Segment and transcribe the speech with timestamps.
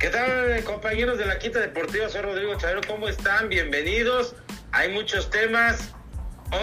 [0.00, 2.08] ¿Qué tal, compañeros de la Quinta Deportiva?
[2.08, 2.80] Soy Rodrigo Chavero.
[2.88, 3.50] ¿Cómo están?
[3.50, 4.34] Bienvenidos.
[4.72, 5.92] Hay muchos temas.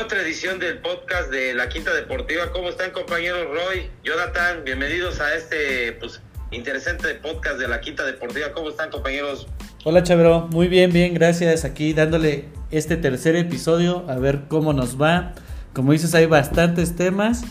[0.03, 2.51] Otra edición del podcast de la Quinta Deportiva.
[2.51, 4.63] ¿Cómo están, compañeros Roy, Jonathan?
[4.63, 6.19] Bienvenidos a este pues,
[6.49, 8.53] interesante podcast de la Quinta Deportiva.
[8.53, 9.45] ¿Cómo están, compañeros?
[9.83, 10.47] Hola, Chavero.
[10.47, 11.13] Muy bien, bien.
[11.13, 11.63] Gracias.
[11.63, 15.35] Aquí dándole este tercer episodio a ver cómo nos va.
[15.73, 17.43] Como dices, hay bastantes temas.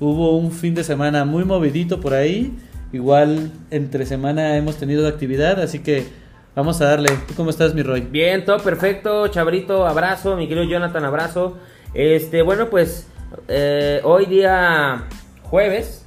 [0.00, 2.54] Hubo un fin de semana muy movidito por ahí.
[2.92, 6.08] Igual entre semana hemos tenido actividad, así que
[6.56, 7.08] vamos a darle.
[7.28, 8.00] ¿Tú cómo estás, mi Roy?
[8.00, 9.28] Bien, todo perfecto.
[9.28, 10.36] Chabrito, abrazo.
[10.36, 11.56] Mi querido Jonathan, abrazo.
[11.94, 13.08] Este, bueno, pues
[13.46, 15.04] eh, hoy día
[15.42, 16.04] jueves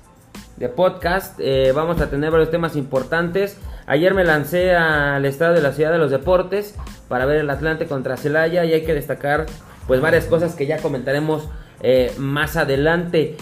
[0.57, 3.57] de podcast eh, vamos a tener varios temas importantes.
[3.85, 6.75] Ayer me lancé al estado de la ciudad de los deportes
[7.07, 9.45] para ver el Atlante contra Celaya y hay que destacar
[9.88, 11.47] pues varias cosas que ya comentaremos
[11.81, 13.38] eh, más adelante.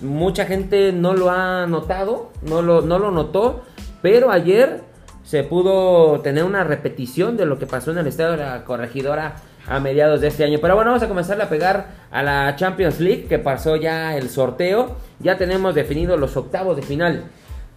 [0.00, 3.64] Mucha gente no lo ha notado, no lo, no lo notó,
[4.02, 4.82] pero ayer
[5.24, 9.36] se pudo tener una repetición de lo que pasó en el estado de la corregidora
[9.66, 10.58] a mediados de este año.
[10.60, 14.28] Pero bueno, vamos a comenzar a pegar a la Champions League, que pasó ya el
[14.28, 14.96] sorteo.
[15.20, 17.24] Ya tenemos definidos los octavos de final.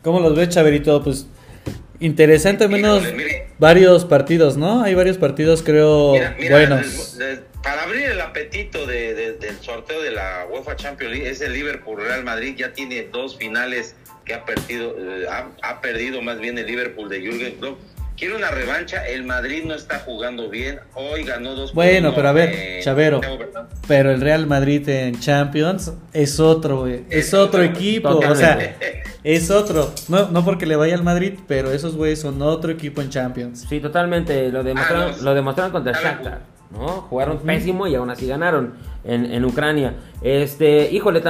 [0.02, 1.04] ¿Cómo los ves, Chaverito?
[1.04, 1.28] Pues
[2.00, 3.04] interesante, menos
[3.60, 4.84] varios partidos, ¿no?
[4.84, 6.16] Hay varios partidos, creo,
[6.50, 7.18] buenos.
[7.64, 12.24] Para abrir el apetito del sorteo de la UEFA Champions League, es el Liverpool Real
[12.24, 15.26] Madrid, ya tiene dos finales que ha perdido, eh,
[15.62, 17.80] ha, perdido más bien el Liverpool de Jürgen Klopp.
[18.16, 21.74] Quiere una revancha, el Madrid no está jugando bien, hoy ganó dos.
[21.74, 23.22] Bueno, pero a ver, eh, Chavero,
[23.88, 28.78] pero el Real Madrid en Champions es otro, es, otro equipo, o sea,
[29.24, 33.02] es otro, no, no porque le vaya al Madrid, pero esos güeyes son otro equipo
[33.02, 33.66] en Champions.
[33.68, 36.53] Sí, totalmente, lo demostraron, ah, lo demostraron contra el Shakhtar.
[36.74, 36.88] ¿No?
[37.10, 39.96] Jugaron pésimo y aún así ganaron en, en Ucrania.
[40.22, 41.22] Este, híjole,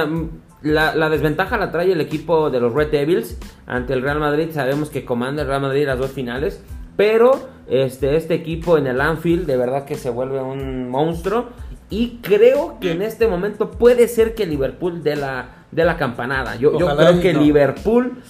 [0.62, 4.48] la, desventaja la trae el equipo de los Red Devils ante el Real Madrid.
[4.52, 6.62] Sabemos que comanda el Real Madrid las dos finales.
[6.96, 11.48] Pero este, este equipo en el Anfield de verdad que se vuelve un monstruo.
[11.90, 16.56] Y creo que en este momento puede ser que Liverpool de la, de la campanada.
[16.56, 18.22] Yo, yo creo que Liverpool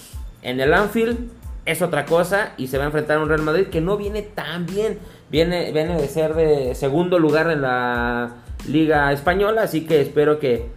[0.43, 1.31] en el Anfield
[1.65, 4.23] es otra cosa y se va a enfrentar a un Real Madrid que no viene
[4.23, 4.99] tan bien.
[5.35, 8.37] Viene, viene de ser de segundo lugar en la
[8.69, 10.69] Liga Española, así que espero que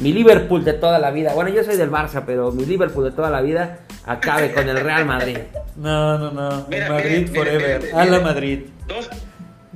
[0.00, 3.12] mi Liverpool de toda la vida, bueno, yo soy del Barça, pero mi Liverpool de
[3.12, 5.38] toda la vida acabe con el Real Madrid.
[5.76, 6.66] No, no, no.
[6.90, 7.90] Madrid forever.
[7.94, 8.66] a la Madrid.
[8.86, 9.08] Dos,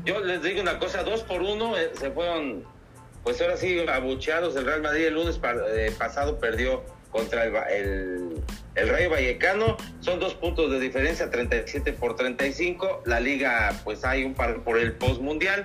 [0.04, 2.62] yo les digo una cosa, dos por uno eh, se fueron,
[3.25, 4.54] pues ahora sí, abucheados.
[4.54, 6.82] El Real Madrid el lunes eh, pasado perdió
[7.16, 8.43] contra el, el,
[8.75, 9.77] el, Rayo Vallecano.
[10.00, 13.03] Son dos puntos de diferencia, 37 por 35.
[13.06, 15.65] La liga, pues hay un par por el post mundial.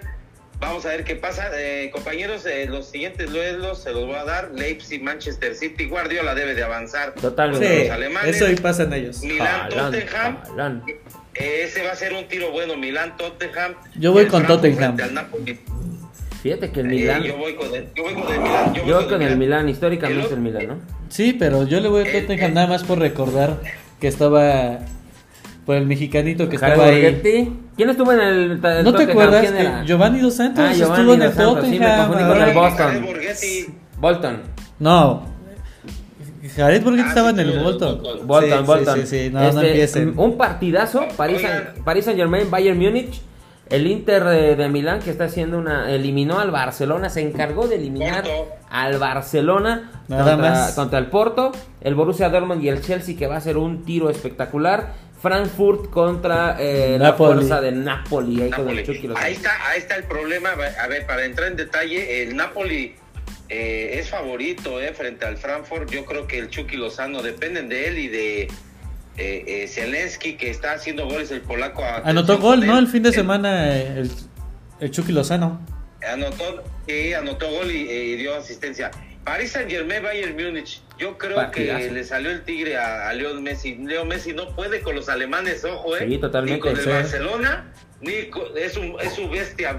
[0.61, 1.49] Vamos a ver qué pasa.
[1.55, 4.51] Eh, compañeros, eh, los siguientes duelos se los voy a dar.
[4.51, 7.15] Leipzig, Manchester City, Guardiola debe de avanzar.
[7.15, 7.85] Totalmente.
[7.85, 8.35] los alemanes.
[8.35, 9.21] Eso y pasan ellos.
[9.23, 10.83] Milán, Tottenham.
[11.33, 12.77] ese va a ser un tiro bueno.
[12.77, 13.75] Milán, Tottenham.
[13.95, 14.95] Yo voy con Tottenham.
[16.41, 17.21] Fíjate que el Milán.
[17.23, 18.73] yo voy con el, yo voy con el Milán.
[18.73, 19.69] Yo, voy con el, Milán.
[19.69, 20.75] históricamente el, Milán, ¿no?
[21.09, 23.59] Sí, pero yo le voy a eh, Tottenham nada más por recordar
[23.99, 24.79] que estaba
[25.65, 27.21] por el mexicanito que estaba ahí.
[27.77, 29.85] ¿Quién estuvo en el, ¿No te acuerdas?
[29.85, 32.11] Giovanni Dos Santos ah, estuvo en el Tottenham.
[32.11, 33.05] Sí, con el Boston.
[33.99, 34.41] Bolton.
[34.79, 35.31] No.
[36.55, 38.01] Jared Borghetti ah, estaba en el Bolton.
[38.25, 38.99] Bolton, Bolton.
[39.01, 41.05] Sí, sí, No, no este, Un partidazo.
[41.15, 41.41] Paris,
[41.85, 43.21] Paris Saint Germain, Bayern Múnich.
[43.71, 48.25] El Inter de, Milán que está haciendo una eliminó al Barcelona, se encargó de eliminar
[48.69, 53.41] al Barcelona contra, contra, el Porto, el Borussia Dortmund y el Chelsea que va a
[53.41, 54.93] ser un tiro espectacular.
[55.21, 58.41] Frankfurt contra eh, la fuerza de Napoli.
[59.15, 60.49] Ahí, está, ahí está el problema.
[60.49, 62.95] A ver, para entrar en detalle, el Napoli
[63.47, 65.91] eh, es favorito eh, frente al Frankfurt.
[65.91, 68.47] Yo creo que el Chucky Lozano dependen de él y de
[69.17, 71.83] eh, Zelensky, que está haciendo goles el polaco.
[72.03, 72.77] Anotó gol, ¿no?
[72.79, 74.11] El fin de semana el,
[74.79, 75.65] el Chucky Lozano.
[76.07, 78.91] Anotó, sí, anotó gol y dio asistencia.
[79.23, 80.81] Paris Saint Germain, Bayern Múnich.
[80.97, 83.75] Yo creo que le salió el tigre a, León Messi.
[83.75, 86.05] Leo Messi no puede con los alemanes, ojo, ¿eh?
[86.07, 86.69] Sí, totalmente.
[86.69, 87.71] Ni con el Barcelona,
[88.01, 89.75] ni es, es su bestia,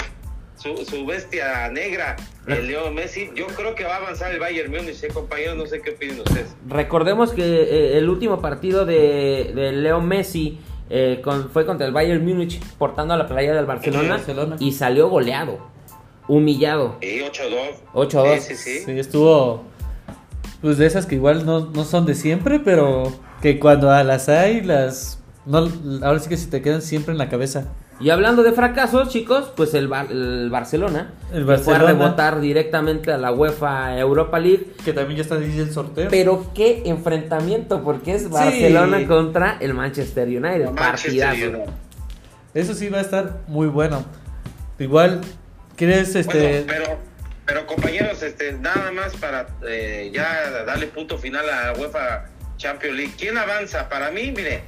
[0.57, 2.17] su, bestia negra,
[2.47, 3.31] el Leo Messi.
[3.35, 5.57] Yo creo que va a avanzar el Bayern Múnich, ¿eh, compañeros.
[5.57, 6.55] No sé qué opinan ustedes.
[6.69, 10.59] Recordemos que eh, el último partido de, de Leo Messi.
[10.95, 11.23] Eh,
[11.55, 14.57] fue contra el Bayern Múnich portando a la playa del Barcelona, Barcelona.
[14.61, 15.73] y salió goleado
[16.29, 16.97] humillado.
[17.01, 18.11] Sí, 8-2.
[18.11, 18.39] 8-2.
[18.41, 18.99] Sí, sí, sí.
[18.99, 19.65] estuvo.
[20.61, 24.61] Pues de esas que igual no, no son de siempre, pero que cuando las hay,
[24.61, 25.19] las.
[25.45, 25.69] No,
[26.03, 27.73] ahora sí que se te quedan siempre en la cabeza.
[28.03, 31.87] Y hablando de fracasos, chicos, pues el, el Barcelona, El fue a Barcelona.
[31.87, 34.73] rebotar directamente a la UEFA Europa League.
[34.85, 36.09] Que también ya está ahí el sorteo.
[36.11, 40.71] Pero qué enfrentamiento, porque es Barcelona contra el Manchester United.
[40.71, 41.59] Manchester Partidazo.
[41.59, 41.73] United.
[42.55, 44.05] Eso sí va a estar muy bueno.
[44.79, 45.21] Igual,
[45.77, 46.65] ¿quieres este...?
[46.67, 46.99] Bueno, pero,
[47.47, 52.25] pero compañeros, este, nada más para eh, ya darle punto final a la UEFA
[52.57, 53.13] Champions League.
[53.17, 53.89] ¿Quién avanza?
[53.89, 54.65] Para mí, mire,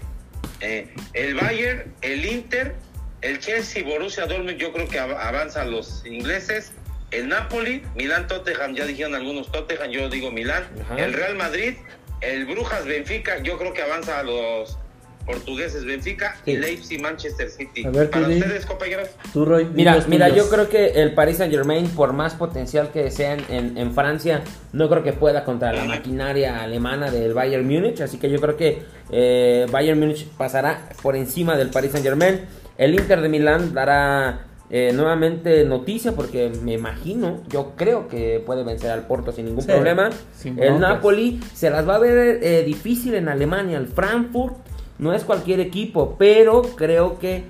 [0.61, 2.77] eh, el Bayern, el Inter,
[3.25, 6.73] el Chelsea, Borussia Dortmund, yo creo que av- avanzan los ingleses.
[7.11, 10.65] El Napoli, Milán, Tottenham, ya dijeron algunos Tottenham, yo digo Milán.
[10.83, 10.97] Ajá.
[11.03, 11.75] El Real Madrid,
[12.21, 14.77] el Brujas, Benfica, yo creo que avanza a los
[15.25, 16.51] portugueses Benfica Sí.
[16.51, 17.87] y Leipzig, Manchester City.
[17.87, 19.09] A ver, Para ustedes, compañeros.
[19.33, 20.45] Tú, Roy, Mira, mira, tuyos.
[20.45, 23.95] yo creo que el Paris Saint Germain, por más potencial que sea en, en- en
[23.95, 24.43] Francia,
[24.73, 28.01] no creo que pueda contra la maquinaria alemana del Bayern Múnich.
[28.03, 32.41] Así que yo creo que eh, Bayern Múnich pasará por encima del Paris Saint Germain.
[32.79, 38.65] El Inter de Milán dará eh, nuevamente noticia porque me imagino, yo creo que puede
[38.65, 40.11] vencer al Porto sin ningún Sí, problema.
[40.37, 40.81] sin el.
[40.81, 43.79] Napoli se las va a ver eh, difícil en Alemania.
[43.79, 44.55] El Frankfurt
[44.99, 47.45] no es cualquier equipo, pero creo que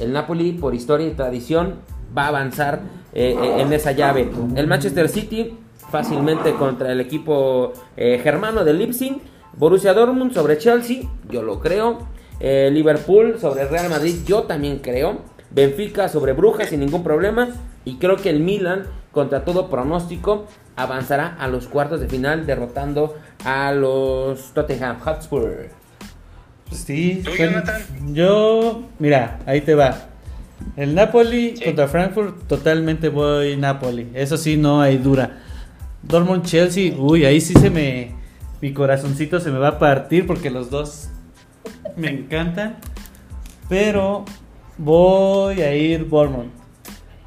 [0.00, 1.76] el Napoli, por historia y tradición,
[2.16, 2.80] va a avanzar
[3.12, 4.30] eh, en esa llave.
[4.56, 5.58] El Manchester City
[5.90, 9.20] fácilmente contra el equipo germano de Leipzig.
[9.54, 11.98] Borussia Dortmund sobre Chelsea, yo lo creo.
[12.44, 15.20] Eh, Liverpool sobre Real Madrid, yo también creo.
[15.52, 17.48] Benfica sobre Brujas sin ningún problema.
[17.84, 23.14] Y creo que el Milan, contra todo pronóstico, avanzará a los cuartos de final derrotando
[23.44, 25.68] a los Tottenham Hotspur.
[26.72, 29.94] Sí, ¿Tú, son- yo, mira, ahí te va.
[30.76, 31.64] El Napoli Sí.
[31.64, 34.08] contra Frankfurt, totalmente voy Napoli.
[34.14, 35.38] Eso sí, no hay dura.
[36.02, 38.14] Dortmund Chelsea, uy, ahí sí se me.
[38.60, 41.08] Mi corazoncito se me va a partir porque los dos
[41.96, 42.76] me encantan.
[43.68, 44.24] Pero
[44.78, 46.50] voy a ir Bournemouth.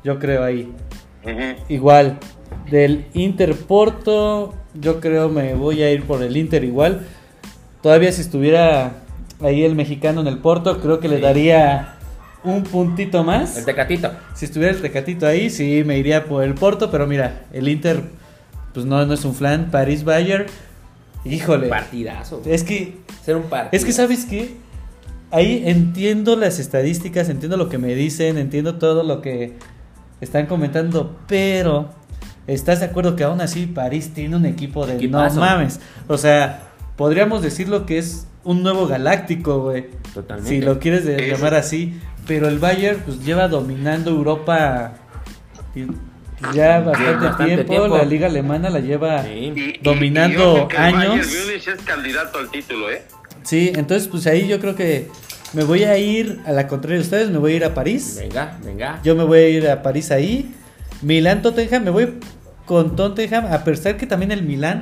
[0.03, 0.71] Yo creo ahí.
[1.69, 2.19] Igual.
[2.69, 7.05] Del Inter Porto, yo creo me voy a ir por el Inter igual.
[7.81, 9.03] Todavía si estuviera
[9.41, 11.95] ahí el mexicano en el Porto, creo que le daría
[12.43, 13.57] un puntito más.
[13.57, 14.11] El Tecatito.
[14.33, 18.03] Si estuviera el Tecatito ahí, sí me iría por el Porto, pero mira, el Inter,
[18.73, 19.69] pues no, no es un flan.
[19.71, 20.45] París Bayern,
[21.25, 21.67] híjole.
[21.67, 22.41] Partidazo.
[22.45, 23.69] Es que Ser un partido.
[23.77, 24.55] es que, ¿sabes qué?
[25.31, 29.57] Ahí entiendo las estadísticas, entiendo lo que me dicen, entiendo todo lo que
[30.21, 31.89] están comentando, pero
[32.47, 35.35] ¿estás de acuerdo que aún así París tiene un equipo de Equipazo.
[35.35, 35.79] no mames?
[36.07, 39.87] O sea, podríamos decirlo que es un nuevo galáctico, güey.
[40.13, 40.49] Totalmente.
[40.49, 41.57] Si lo quieres de- llamar sí.
[41.57, 44.93] así, pero el Bayern pues lleva dominando Europa
[46.53, 47.71] ya bastante, bastante tiempo.
[47.71, 47.97] tiempo.
[47.97, 49.29] la liga alemana la lleva Sí.
[49.29, 51.25] Y- y- dominando y el años.
[51.27, 53.01] Bayern Múnich es candidato al título, ¿eh?
[53.43, 55.07] Sí, entonces pues ahí yo creo que
[55.53, 58.17] me voy a ir a la contraria de ustedes, me voy a ir a París.
[58.19, 58.99] Venga, venga.
[59.03, 60.53] Yo me voy a ir a París ahí.
[61.01, 62.19] Milán Tottenham, me voy
[62.65, 64.81] con Tottenham, a pesar que también el Milán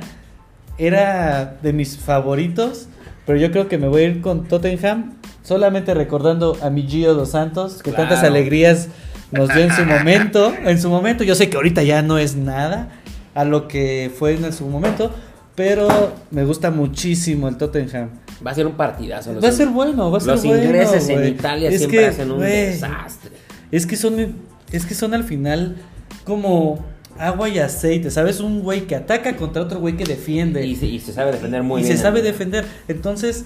[0.78, 2.88] era de mis favoritos,
[3.26, 7.14] pero yo creo que me voy a ir con Tottenham, solamente recordando a mi Gio
[7.14, 8.88] dos Santos, que tantas alegrías
[9.34, 12.36] nos dio en su momento, en su momento, yo sé que ahorita ya no es
[12.36, 12.88] nada
[13.34, 15.10] a lo que fue en su momento,
[15.54, 18.10] pero me gusta muchísimo el Tottenham.
[18.44, 19.32] Va a ser un partidazo.
[19.32, 20.62] los Va a ser bueno, va a ser Los bueno.
[20.64, 21.28] ingleses en.
[21.28, 23.30] Italia Es siempre que, hacen un desastre.
[23.70, 24.34] Es que son
[24.72, 25.76] es que son al final
[26.24, 26.84] como
[27.18, 28.40] agua y aceite, ¿sabes?
[28.40, 30.66] Un güey que ataca contra otro güey que defiende.
[30.66, 31.96] Y se, y se sabe defender muy y bien.
[31.96, 32.64] se sabe defender.
[32.88, 33.44] Entonces,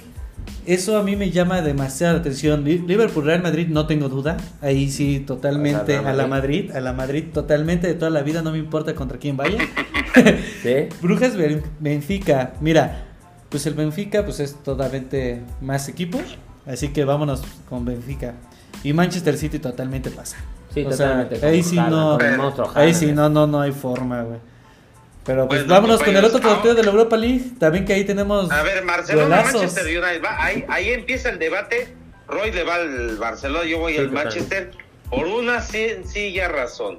[0.67, 2.65] eso a mí me llama demasiada atención.
[2.65, 4.37] Li- Liverpool Real Madrid no tengo duda.
[4.61, 6.29] Ahí sí totalmente a la Madrid.
[6.29, 9.59] Madrid, a la Madrid totalmente de toda la vida, no me importa contra quién vaya.
[10.63, 10.89] Sí.
[11.01, 12.55] Brujas Ben- Benfica.
[12.61, 13.05] Mira,
[13.49, 16.19] pues el Benfica pues es totalmente más equipo,
[16.67, 18.35] así que vámonos con Benfica.
[18.83, 20.37] Y Manchester City totalmente pasa.
[20.75, 21.47] Sí, O sea, totalmente.
[21.47, 22.19] ahí sí no,
[22.75, 24.39] ahí sí no, no, no hay forma, güey.
[25.29, 28.05] Pero pues Bueno, vámonos con el otro sorteo de la Europa League, también que ahí
[28.05, 29.43] tenemos A ver, Barcelona.
[29.45, 30.25] Manchester United.
[30.25, 31.95] Va, ahí, ahí empieza el debate.
[32.27, 34.11] Roy le va al Barcelona, yo voy Sí, al.
[34.11, 34.71] Manchester.
[35.11, 36.97] Por una sencilla razón.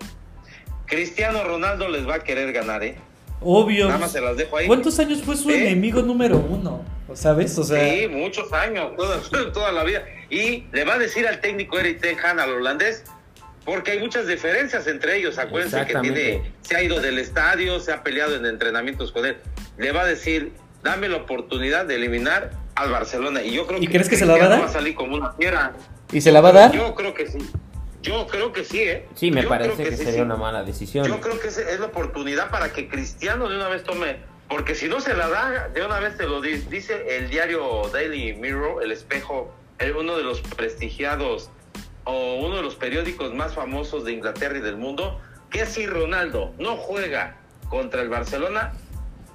[0.86, 2.98] Cristiano Ronaldo les va a querer ganar, ¿eh?
[3.42, 3.88] Obvio.
[3.88, 4.68] Nada más se las dejo ahí.
[4.68, 5.56] ¿Cuántos años fue su Sí.
[5.56, 6.84] enemigo número uno?
[7.16, 7.58] ¿Sabes?
[7.58, 9.20] O sea, Sí, muchos años, toda,
[9.52, 10.04] toda la vida.
[10.30, 13.04] Y le va a decir al técnico Eric Ten Hag, al holandés,
[13.66, 15.38] porque hay muchas diferencias entre ellos.
[15.38, 19.38] Acuérdense que tiene, se ha ido del estadio, se ha peleado en entrenamientos con él.
[19.78, 23.42] Le va a decir, dame la oportunidad de eliminar al Barcelona.
[23.44, 24.62] Y yo creo ¿Y que crees que se la va a dar?
[24.62, 25.74] va a salir como una fiera.
[26.12, 26.72] ¿y se la va a dar?
[26.72, 27.38] Yo creo que sí.
[28.01, 29.06] Yo creo que sí, ¿eh?
[29.13, 30.22] Sí, me Yo parece creo que, sí, sería sí.
[30.22, 31.06] una mala decisión.
[31.06, 34.74] Yo creo que es, es la oportunidad para que Cristiano de una vez tome, porque
[34.74, 38.34] si no se la da, de una vez te lo di- dice el diario Daily
[38.36, 41.50] Mirror, el espejo, el- uno de los prestigiados
[42.10, 46.54] o uno de los periódicos más famosos de Inglaterra y del mundo que si Ronaldo
[46.60, 47.38] no juega
[47.70, 48.74] contra el Barcelona,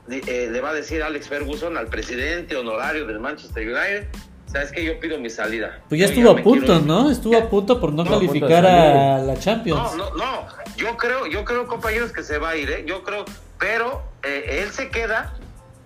[0.08, 4.08] eh, le va a decir Alex Ferguson al presidente honorario del Manchester United,
[4.46, 5.80] sabes que yo pido mi salida.
[5.88, 7.10] Pues ya estuvo a punto, ¿no?
[7.10, 9.96] Estuvo a punto por no, calificar a la Champions.
[9.96, 10.46] No, no, no.
[10.76, 12.84] Yo creo, yo creo, compañeros, que se va a ir, ¿eh?
[12.86, 13.24] Yo creo,
[13.58, 15.34] pero eh, él se queda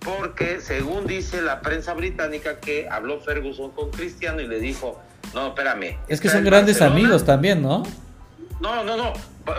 [0.00, 5.00] porque según dice la prensa británica que habló Ferguson con Cristiano y le dijo,
[5.35, 5.99] no, espérame.
[6.08, 7.82] Es que son grandes amigos también, ¿no?
[8.61, 9.12] No, no, no.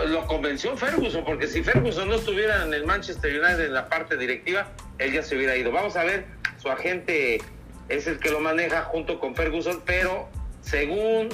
[0.06, 4.16] Lo convenció Ferguson, porque si Ferguson no estuviera en el Manchester United en la parte
[4.16, 5.72] directiva, él ya se hubiera ido.
[5.72, 6.26] Vamos a ver,
[6.58, 7.40] su agente
[7.88, 10.28] es el que lo maneja junto con Ferguson, pero
[10.62, 11.28] según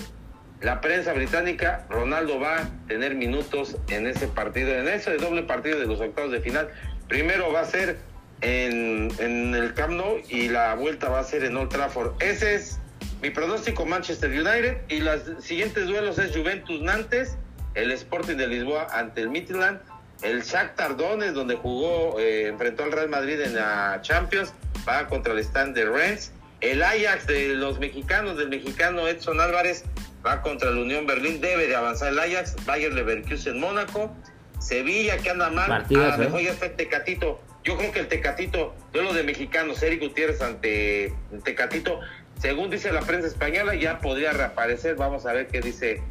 [0.62, 5.78] la prensa británica, Ronaldo va a tener minutos en ese partido, en ese doble partido
[5.78, 6.70] de los octavos de final.
[7.08, 7.98] Primero va a ser
[8.40, 12.14] en, en el Camp Nou y la vuelta va a ser en Old Trafford.
[12.22, 12.80] Ese es
[13.22, 17.36] mi pronóstico Manchester United y los siguientes duelos es Juventus Nantes
[17.76, 19.78] el Sporting de Lisboa ante el Midland,
[20.22, 24.52] el Shakhtar Donetsk donde jugó, eh, enfrentó al Real Madrid en la Champions,
[24.88, 26.32] va contra el stand de Rennes,
[26.62, 29.84] el Ajax de los mexicanos, del mexicano Edson Álvarez,
[30.26, 34.10] va contra el Unión Berlín, debe de avanzar el Ajax, Bayer Leverkusen Mónaco,
[34.58, 36.18] Sevilla que anda mal, a lo ¿eh?
[36.18, 40.40] mejor ya está el Tecatito, yo creo que el Tecatito, duelo de mexicanos, Eric Gutiérrez
[40.40, 42.00] ante el Tecatito,
[42.40, 46.02] según dice la prensa española, ya podría reaparecer, vamos a ver qué dice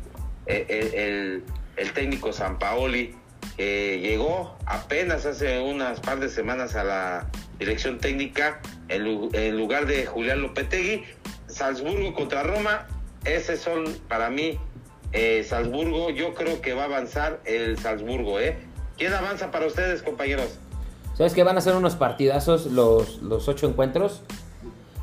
[0.45, 1.43] eh,
[1.77, 3.15] el, técnico Sampaoli,
[3.57, 7.27] llegó apenas hace unas par de semanas a la
[7.59, 11.03] dirección técnica en, lugar de Julián Lopetegui.
[11.47, 12.87] Salzburgo contra Roma,
[13.23, 14.59] esos son para mí
[15.11, 16.09] eh, Salzburgo.
[16.09, 18.39] Yo creo que va a avanzar el Salzburgo.
[18.39, 18.57] ¿eh?
[18.97, 20.59] ¿Quién avanza para ustedes, compañeros?
[21.15, 24.21] ¿Sabes que van a ser unos partidazos los, los ocho encuentros?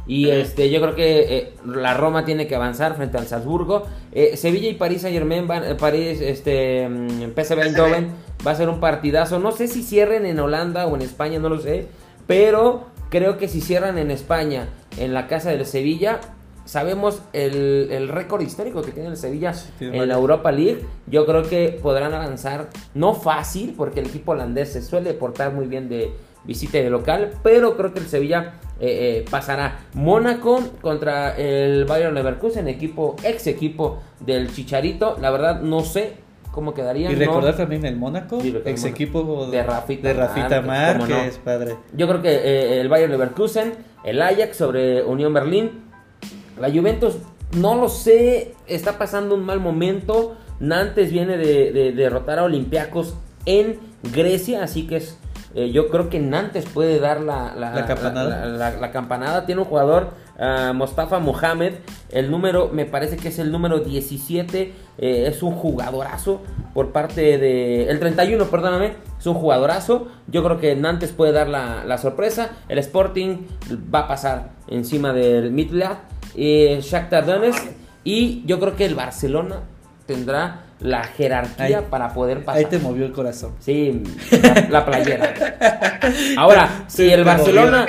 [0.06, 3.84] Y este, yo creo que eh, la Roma tiene que avanzar frente al Salzburgo.
[4.12, 8.10] Eh, Sevilla y París Saint Germain, van, eh, París, este, mm, PSV Eindhoven
[8.44, 9.38] va a ser un partidazo.
[9.38, 11.86] No sé si cierren en Holanda o en España, no lo sé.
[12.26, 14.68] Pero creo que si cierran en España,
[14.98, 16.20] en la casa del Sevilla,
[16.64, 20.84] sabemos el, el récord histórico que tiene el Sevilla en la Europa League.
[21.06, 25.66] Yo creo que podrán avanzar, no fácil, porque el equipo holandés se suele portar muy
[25.66, 26.12] bien de
[26.44, 29.86] visita de local, pero creo que el Sevilla eh, eh, pasará.
[29.94, 35.16] Mónaco contra el Bayern Leverkusen, equipo, ex equipo del Chicharito.
[35.20, 36.14] La verdad no sé
[36.50, 37.08] cómo quedaría.
[37.12, 41.76] Y recordar también el Mónaco, ex equipo de, Rafita, de Rafita Márquez, padre.
[41.94, 43.72] Yo creo que eh, el Bayern Leverkusen,
[44.02, 45.84] el Ajax sobre Unión Berlín,
[46.60, 47.18] la Juventus,
[47.56, 50.36] no lo sé, está pasando un mal momento.
[50.58, 53.14] Nantes viene de, de derrotar a Olympiacos
[53.46, 53.78] en
[54.12, 55.18] Grecia, así que es
[55.54, 59.44] eh, yo creo que Nantes puede dar la, la, campanada?
[59.44, 61.74] Tiene un jugador, uh, Mostafa Mohamed.
[62.10, 64.72] El número, me parece que es el número 17.
[64.98, 66.40] Eh, es un jugadorazo
[66.72, 67.88] por parte de.
[67.88, 68.94] El 31, perdóname.
[69.18, 70.08] Es un jugadorazo.
[70.26, 72.50] Yo creo que Nantes puede dar la, sorpresa.
[72.68, 73.46] El Sporting
[73.94, 75.98] va a pasar encima del Midland.
[76.34, 77.64] Eh, Shakhtar Donetsk.
[78.04, 79.60] Y yo creo que el Barcelona
[80.06, 82.58] tendrá la jerarquía para poder pasar.
[82.58, 83.54] Ahí te movió el corazón.
[83.60, 84.02] Sí,
[84.68, 85.34] la, playera.
[86.36, 87.86] Ahora, si el Barcelona.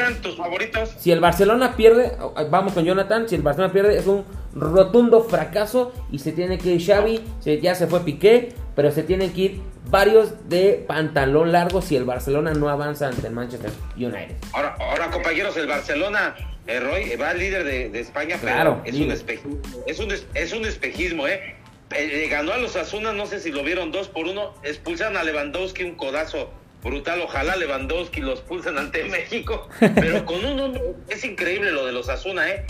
[0.98, 2.12] Si el Barcelona pierde,
[2.50, 4.24] vamos con Jonathan, si el Barcelona pierde es un
[4.54, 7.22] rotundo fracaso y se tiene que ir Xavi,
[7.62, 12.06] ya se fue Piqué, pero se tienen que ir varios de pantalón largo si el
[12.06, 14.36] Barcelona no avanza ante el Manchester United.
[14.54, 16.36] Ahora, ahora compañeros, el Barcelona
[16.68, 21.56] eh, Roy, va líder de, España, claro, es, un es, un es un espejismo, ¿eh?
[21.96, 25.24] Eh, ganó a los Asuna, no sé si lo vieron dos por uno, expulsan a
[25.24, 26.52] Lewandowski un codazo
[26.84, 31.92] brutal, ojalá Lewandowski los expulsen ante México, pero con un nombre, es increíble lo de
[31.94, 32.66] los Asuna, ¿eh?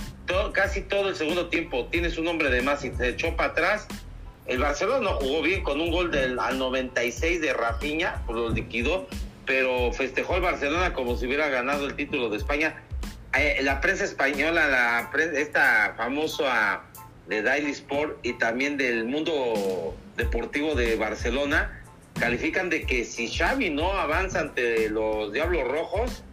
[0.53, 3.87] casi todo el segundo tiempo tienes un hombre de más y se echó para atrás.
[4.45, 9.07] El Barcelona jugó bien con un gol del al 96 de Rafinha, pues lo liquidó,
[9.45, 12.83] pero festejó el Barcelona como si hubiera ganado el título de España.
[13.37, 16.83] Eh, la prensa española, la esta famosa
[17.27, 21.79] de Daily Sport y también del mundo deportivo de Barcelona
[22.19, 26.23] califican de que si Xavi no avanza ante los Diablos Rojos,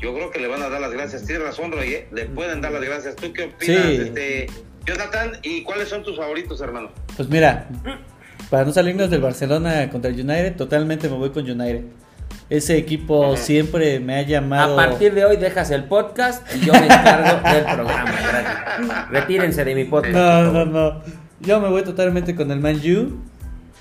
[0.00, 1.24] yo creo que le van a dar las gracias.
[1.24, 2.08] Tienes razón, Roy, ¿eh?
[2.12, 3.16] le pueden dar las gracias.
[3.16, 4.48] ¿Tú qué opinas, este,
[4.84, 5.38] Jonathan?
[5.42, 6.90] ¿Y cuáles son tus favoritos, hermano?
[7.16, 7.68] Pues mira,
[8.50, 11.84] para no salirnos del Barcelona contra el United, totalmente me voy con United.
[12.52, 14.74] Ese equipo siempre me ha llamado.
[14.74, 18.12] A partir de hoy dejas el podcast y yo me encargo del programa.
[18.12, 19.08] Gracias.
[19.08, 20.14] Retírense de mi podcast.
[20.14, 21.00] No, no, no.
[21.40, 23.22] Yo me voy totalmente con el Man U.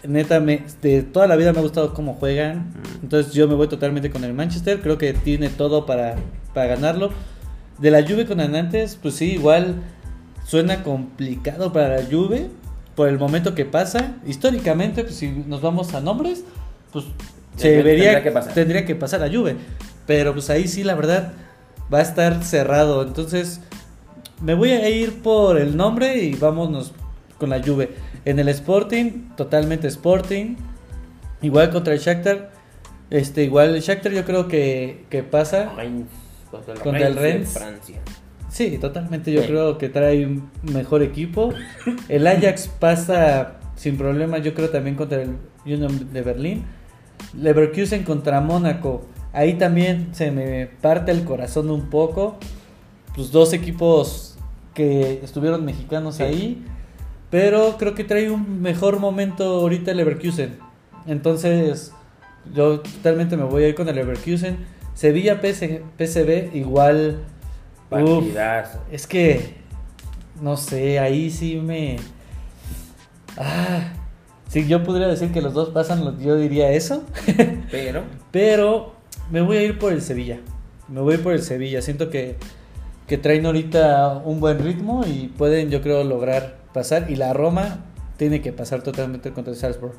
[0.07, 2.71] Neta, me, de toda la vida me ha gustado cómo juegan.
[3.03, 4.79] Entonces yo me voy totalmente con el Manchester.
[4.79, 6.15] Creo que tiene todo para,
[6.53, 7.11] para ganarlo.
[7.77, 9.83] De la Juve con Anantes, pues sí, igual
[10.45, 12.49] suena complicado para la Juve
[12.95, 16.45] por el momento que pasa, históricamente, pues si nos vamos a nombres,
[16.93, 17.05] pues
[17.55, 18.53] se tendría, que pasar.
[18.53, 19.55] tendría que pasar a Juve.
[20.07, 21.33] Pero pues ahí sí, la verdad,
[21.93, 23.03] va a estar cerrado.
[23.03, 23.61] Entonces,
[24.41, 26.93] me voy a ir por el nombre y vámonos
[27.37, 27.91] con la Juve.
[28.25, 30.55] En el Sporting, totalmente Sporting.
[31.41, 32.51] Igual contra el Shakhtar.
[33.09, 35.71] Este, igual el Shakhtar yo creo que, que pasa.
[36.81, 37.49] contra el Rennes.
[37.49, 37.99] Francia.
[38.49, 39.31] Sí, totalmente.
[39.31, 41.53] Yo creo que trae un mejor equipo.
[42.09, 46.65] El Ajax pasa sin problema, yo creo también contra el Union de Berlín.
[47.33, 49.05] Leverkusen contra Mónaco.
[49.33, 52.37] Ahí también se me parte el corazón un poco.
[53.15, 54.37] Pues dos equipos
[54.73, 56.65] que estuvieron mexicanos ahí.
[57.29, 60.57] Pero creo que trae un mejor momento ahorita el Leverkusen.
[61.07, 61.93] Entonces,
[62.53, 64.57] yo totalmente me voy a ir con el Leverkusen.
[64.93, 67.23] Sevilla PSV igual
[68.91, 69.55] es que,
[70.41, 71.97] no sé, ahí sí me...
[73.37, 73.93] Ah,
[74.51, 77.03] si yo podría decir que los dos pasan, yo diría eso.
[77.71, 78.03] Pero.
[78.31, 78.93] Pero
[79.31, 80.41] me voy a ir por el Sevilla.
[80.89, 81.81] Me voy a ir por el Sevilla.
[81.81, 82.35] Siento que,
[83.07, 87.09] que traen ahorita un buen ritmo y pueden, yo creo, lograr pasar.
[87.09, 87.85] Y la Roma
[88.17, 89.93] tiene que pasar totalmente contra el Salzburg.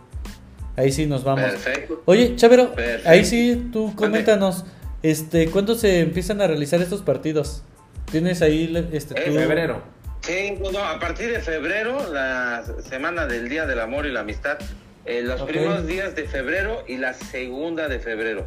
[0.77, 1.45] Ahí sí nos vamos.
[1.45, 2.03] Perfecto.
[2.05, 2.75] Oye, Chavero,
[3.07, 4.67] ahí sí tú coméntanos,
[5.03, 7.63] este, ¿cuándo se empiezan a realizar estos partidos?
[8.11, 9.33] ¿Tienes ahí este tu...
[9.33, 9.81] febrero?
[10.23, 14.59] Sí, a partir de febrero, la semana del Día del Amor y la Amistad,
[15.05, 18.47] eh, los primeros días de febrero y la segunda de febrero.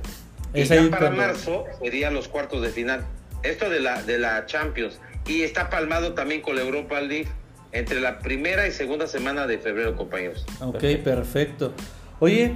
[0.53, 3.05] Y ya para marzo serían los cuartos de final.
[3.44, 5.01] Esto de la, de la Champions.
[5.27, 7.27] Y está palmado también con la Europa League
[7.74, 10.46] entre la primera y segunda semana de febrero, compañeros.
[10.62, 11.74] Ok, perfecto.
[12.22, 12.53] Oye,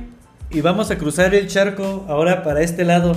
[0.50, 3.16] y vamos a cruzar el charco ahora para este lado.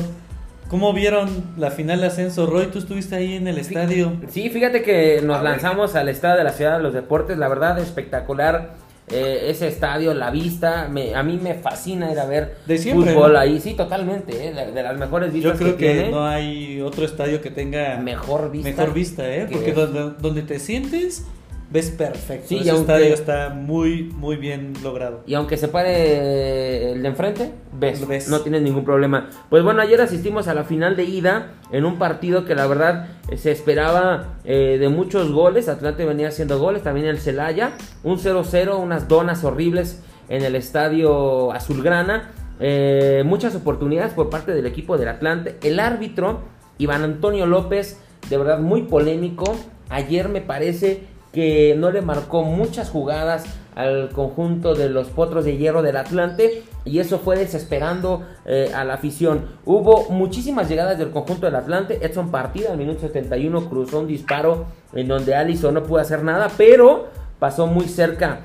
[0.73, 2.47] ¿Cómo vieron la final de ascenso?
[2.47, 4.17] Roy, tú estuviste ahí en el estadio.
[4.31, 7.79] Sí, fíjate que nos lanzamos al estadio de la Ciudad de los Deportes, la verdad
[7.79, 8.71] espectacular.
[9.11, 13.61] Eh, ese estadio, la vista, me, a mí me fascina ir a ver fútbol ahí,
[13.61, 15.59] sí, totalmente, eh, de, las mejores vistas.
[15.59, 19.49] Yo creo que, no hay otro estadio que tenga mejor vista, mejor vista, ¿eh?
[19.53, 21.27] porque donde, donde te sientes
[21.73, 22.49] ves perfecto.
[22.49, 25.23] Sí, Ese estadio está muy, muy bien logrado.
[25.27, 29.31] Y aunque se pare el de enfrente, ves, no tienes ningún problema.
[29.49, 33.09] Pues bueno, ayer asistimos a la final de ida en un partido que la verdad
[33.31, 35.69] eh, se esperaba eh, de muchos goles.
[35.69, 37.73] Atlante venía haciendo goles, también el Celaya.
[38.05, 42.33] Un 0-0, unas donas horribles en el estadio Azulgrana.
[42.61, 45.57] Eh, muchas oportunidades por parte del equipo del Atlante.
[45.63, 46.41] El árbitro,
[46.79, 49.57] Iván Antonio López, de verdad muy polémico.
[49.89, 55.57] Ayer me parece que no le marcó muchas jugadas al conjunto de los Potros de
[55.57, 59.47] Hierro del Atlante y eso fue desesperando eh, a la afición.
[59.65, 62.05] Hubo muchísimas llegadas del conjunto del Atlante.
[62.05, 66.51] Edson Partida al minuto 71 cruzó un disparo en donde Alisson no pudo hacer nada,
[66.57, 68.41] pero pasó muy cerca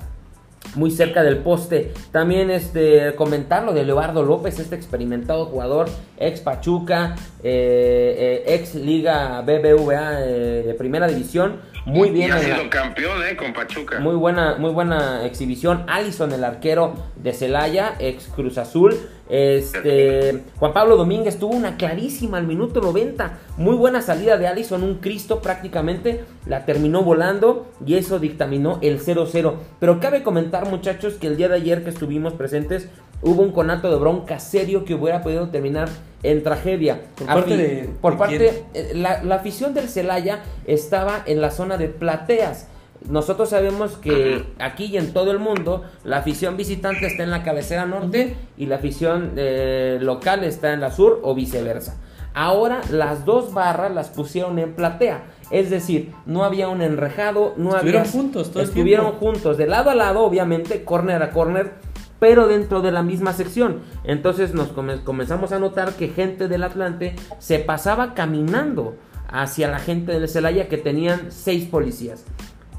[0.75, 1.93] muy cerca del poste.
[2.11, 8.75] También este, comentar lo de Leobardo López, este experimentado jugador, ex Pachuca, eh, eh, ex
[8.75, 11.61] Liga BBVA de primera división.
[11.87, 12.33] Muy bien.
[12.33, 13.37] ha sido campeón, ¿eh?
[13.37, 13.99] Con Pachuca.
[13.99, 15.85] Muy buena, muy buena exhibición.
[15.87, 18.93] Allison, el arquero de Celaya, ex Cruz Azul.
[19.29, 23.39] Este, Juan Pablo Domínguez tuvo una clarísima al minuto 90.
[23.55, 26.25] Muy buena salida de Allison, un Cristo prácticamente.
[26.45, 29.55] La terminó volando y eso dictaminó el 0-0.
[29.79, 32.89] Pero cabe comentar, muchachos, que el día de ayer que estuvimos presentes
[33.21, 35.89] hubo un conato de bronca serio que hubiera podido terminar
[36.23, 37.01] en tragedia.
[37.15, 41.77] Por parte de, por parte eh, la, la, afición del Celaya estaba en la zona
[41.77, 42.67] de plateas.
[43.07, 47.43] Nosotros sabemos que aquí y en todo el mundo la afición visitante está en la
[47.43, 51.97] cabecera norte y la afición eh, local está en la sur o viceversa.
[52.33, 55.23] Ahora las dos barras las pusieron en platea.
[55.49, 59.95] Es decir, no había un enrejado, no estuvieron juntos, todo estuvieron juntos, de lado a
[59.95, 61.71] lado, obviamente, corner a corner,
[62.19, 63.81] pero dentro de la misma sección.
[64.03, 70.13] Entonces nos comenzamos a notar que gente del Atlante se pasaba caminando hacia la gente
[70.13, 72.25] del Celaya que tenían seis policías.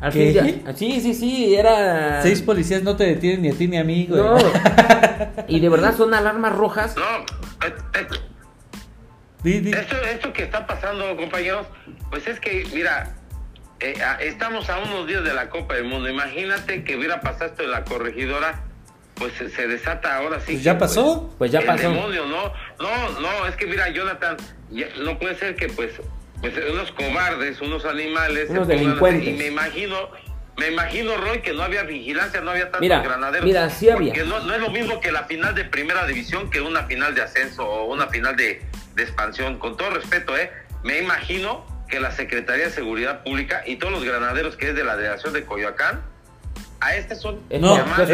[0.01, 0.62] Al ¿Qué?
[0.77, 2.22] sí, sí, sí, era...
[2.22, 4.22] Seis policías no te detienen ni a ti ni a mí, güey.
[4.22, 4.38] No.
[5.48, 6.94] y de verdad son alarmas rojas.
[6.96, 7.03] No,
[9.44, 11.66] Esto, esto que está pasando, compañeros,
[12.11, 13.16] pues es que, mira,
[13.81, 16.09] eh, estamos a unos días de la Copa del Mundo.
[16.09, 18.67] Imagínate que hubiera pasado esto en la corregidora
[19.18, 20.52] pues se, desata ahora sí.
[20.52, 21.35] Pues ya pasó.
[21.38, 21.90] Pues, ya pasó.
[21.90, 24.37] Demonio, no, no, no, es que mira, Jonathan,
[25.00, 25.92] no puede ser que pues,
[26.40, 29.28] pues unos cobardes, unos animales, unos delincuentes.
[29.28, 30.11] y me imagino,
[30.57, 33.46] me imagino, Roy, que no había vigilancia, no había tantos mira, granaderos.
[33.46, 34.12] Mira, sí había.
[34.12, 37.14] Porque no, no, es lo mismo que la final de primera división que una final
[37.14, 38.62] de ascenso o una final de,
[38.94, 39.59] de expansión.
[39.59, 40.50] Con todo respeto, ¿eh?
[40.85, 44.85] Me imagino que la Secretaría de Seguridad Pública y todos los granaderos que es de
[44.85, 46.02] la delegación de Coyoacán
[46.80, 48.08] a este son no, es,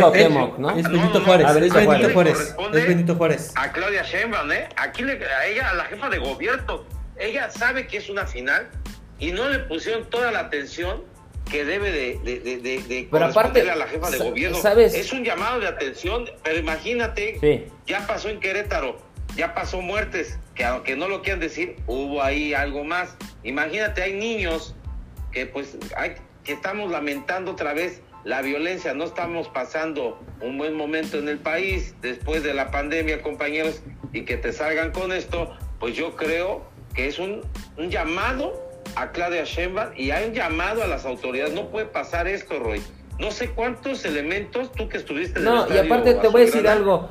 [0.59, 0.71] ¿no?
[0.71, 3.53] es Benito Juárez, es Benito Juárez, es Benito Juárez.
[3.57, 4.69] A Claudia Sheinbaum, ¿eh?
[4.77, 6.85] Aquí le, a ella, a la jefa de gobierno,
[7.19, 8.69] ella sabe que es una final
[9.19, 11.03] y no le pusieron toda la atención
[11.51, 14.57] que debe de, de, de, de pero aparte, a la jefa de gobierno.
[14.59, 14.95] ¿sabes?
[14.95, 18.99] Es un llamado de atención, pero imagínate, ya pasó en Querétaro,
[19.37, 23.15] ya pasó muertes, que aunque no lo quieran decir, hubo ahí algo más.
[23.43, 24.75] Imagínate, hay niños
[25.33, 30.75] que pues hay, que estamos lamentando otra vez la violencia, no estamos pasando un buen
[30.75, 33.83] momento en el país después de la pandemia, compañeros,
[34.13, 37.43] y que te salgan con esto, pues yo creo que es un,
[37.77, 38.55] llamado
[38.97, 41.53] a Claudia Sheinbaum y hay un llamado a las autoridades.
[41.53, 42.81] No puede pasar esto, Roy.
[43.19, 46.67] No sé cuántos elementos, tú que estuviste en No, y aparte te voy a decir
[46.67, 47.09] algo.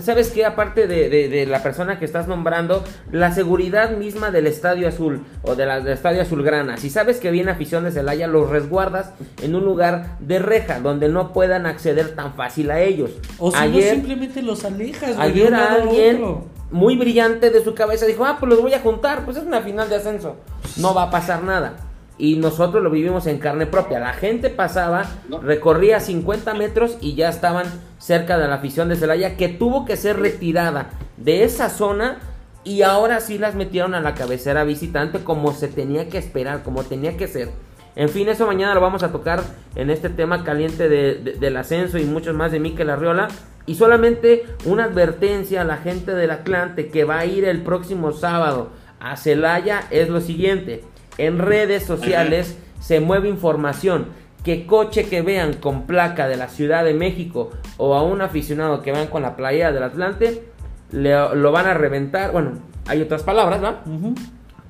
[0.00, 0.44] ¿Sabes qué?
[0.44, 5.54] Aparte de, de, la persona que estás nombrando, la seguridad misma del Estadio Azul o
[5.54, 6.76] de la, del Estadio Azulgrana.
[6.76, 11.08] Si sabes que viene afición de Celaya, los resguardas en un lugar de reja donde
[11.08, 13.10] no puedan acceder tan fácil a ellos.
[13.38, 15.16] O si no, simplemente los alejas.
[15.18, 16.22] Ayer alguien
[16.70, 19.60] muy brillante de su cabeza dijo, ah, pues los voy a juntar, pues es una
[19.62, 20.36] final de ascenso,
[20.76, 21.89] no va a pasar nada.
[22.20, 23.98] Y nosotros lo vivimos en carne propia.
[23.98, 25.06] La gente pasaba,
[25.42, 27.64] recorría 50 metros y ya estaban
[27.96, 32.18] cerca de la afición de Celaya, que tuvo que ser retirada de esa zona
[32.62, 36.84] y ahora sí las metieron a la cabecera visitante como se tenía que esperar, como
[36.84, 37.48] tenía que ser.
[37.96, 39.42] En fin, eso mañana lo vamos a tocar
[39.74, 43.28] en este tema caliente del ascenso y muchos más de Miquel Arriola.
[43.64, 48.12] Y solamente una advertencia a la gente del Atlante que va a ir el próximo
[48.12, 48.68] sábado
[49.00, 50.84] a Celaya es lo siguiente.
[51.18, 54.06] En redes sociales se mueve información
[54.42, 58.80] que coche que vean con placa de la Ciudad de México o a un aficionado
[58.82, 60.44] que vean con la playa del Atlante,
[60.92, 62.32] lo van a reventar.
[62.32, 62.52] Bueno,
[62.86, 63.74] hay otras palabras, ¿no?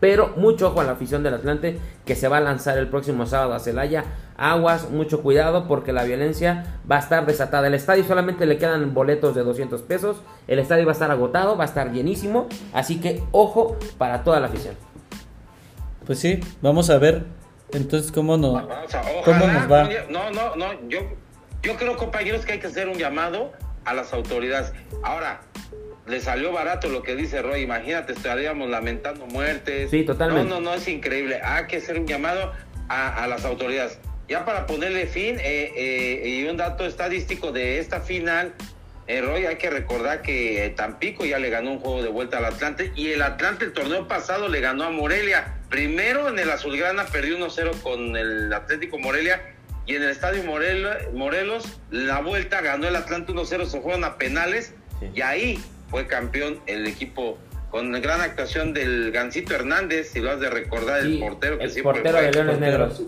[0.00, 3.26] Pero mucho ojo a la afición del Atlante que se va a lanzar el próximo
[3.26, 4.04] sábado a Celaya.
[4.36, 7.66] Aguas, mucho cuidado porque la violencia va a estar desatada.
[7.66, 10.16] El estadio solamente le quedan boletos de 200 pesos.
[10.48, 12.48] El estadio va a estar agotado, va a estar llenísimo.
[12.72, 14.74] Así que ojo para toda la afición.
[16.06, 17.24] Pues sí, vamos a ver
[17.72, 18.68] entonces cómo, no,
[19.24, 19.88] cómo nos va.
[20.08, 21.00] No, no, no, yo,
[21.62, 23.52] yo creo compañeros que hay que hacer un llamado
[23.84, 24.72] a las autoridades.
[25.02, 25.42] Ahora,
[26.06, 27.62] le salió barato lo que dice Roy.
[27.62, 29.90] Imagínate, estaríamos lamentando muertes.
[29.90, 30.48] Sí, totalmente.
[30.48, 31.40] No, no, no, es increíble.
[31.42, 32.52] Hay que hacer un llamado
[32.88, 33.98] a, las autoridades.
[34.28, 38.52] Ya para ponerle fin, eh, eh, y un dato estadístico de esta final,
[39.06, 42.44] eh, Roy, hay que recordar que Tampico ya le ganó un juego de vuelta al
[42.44, 45.59] Atlante y el Atlante el torneo pasado le ganó a Morelia.
[45.70, 49.54] Primero en el Azulgrana perdió 1-0 con el Atlético Morelia
[49.86, 54.74] y en el Estadio Morelos, la vuelta ganó el Atlante 1-0, se fueron a penales
[55.14, 57.38] y ahí fue campeón el equipo
[57.70, 61.70] con gran actuación del Gancito Hernández, si lo has de recordar, el portero que el
[61.70, 63.02] siempre portero de Leones Negros.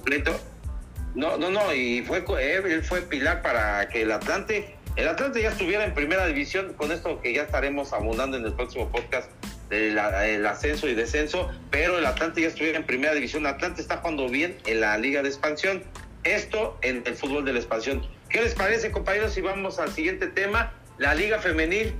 [1.17, 5.51] No, no, no, y fue él fue pilar para que el Atlante, el Atlante ya
[5.51, 9.31] estuviera en primera división, con esto que ya estaremos abundando en el próximo podcast
[9.79, 13.47] del ascenso y descenso, pero el Atlante ya estuviera en primera división.
[13.47, 15.83] El Atlante está jugando bien en la liga de expansión.
[16.25, 18.07] Esto en el fútbol de la expansión.
[18.29, 19.33] ¿Qué les parece, compañeros?
[19.33, 21.95] Si vamos al siguiente tema, la liga femenil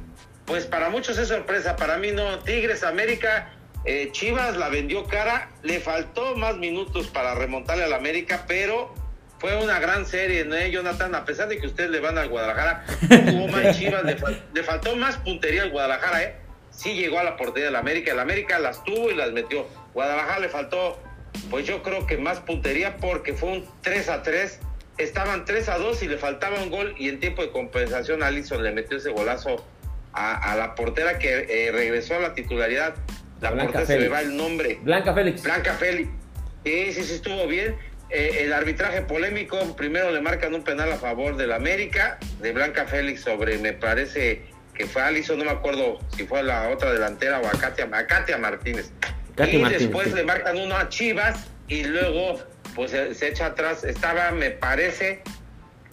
[0.47, 2.41] pues para muchos es sorpresa, para mí no.
[2.41, 3.53] Tigres América,
[3.85, 8.95] eh, Chivas la vendió cara, le faltó más minutos para remontarle al América, pero
[9.39, 11.15] fue una gran serie, ¿no, Jonathan?
[11.15, 15.17] A pesar de que ustedes le van al Guadalajara, tuvo más Chivas, le, faltó más
[15.19, 16.37] puntería al Guadalajara, ¿eh?
[16.73, 19.67] Sí llegó a la portería del América, el América las tuvo y las metió.
[19.95, 20.99] Guadalajara le faltó,
[21.51, 24.59] pues yo creo que más puntería porque fue un 3 a 3
[24.99, 28.63] estaban 3 a 2 y le faltaba un gol y en tiempo de compensación Alison
[28.63, 29.65] le metió ese golazo
[30.13, 32.95] a, la portera que eh, regresó a la titularidad.
[33.41, 34.79] La portera se le va el nombre.
[34.83, 35.43] Blanca Félix.
[35.43, 36.11] Blanca Félix.
[36.65, 37.77] Sí, sí, sí, estuvo bien.
[38.11, 42.85] Eh, el arbitraje polémico, primero le marcan un penal a favor del América, de Blanca
[42.85, 44.43] Félix sobre, me parece
[44.75, 48.91] que fue Alison, no me acuerdo si fue la otra delantera o a Katia, Martínez.
[49.39, 52.39] y después le marcan uno a Chivas y luego
[52.75, 53.85] pues se echa atrás.
[53.85, 55.23] Estaba, me parece,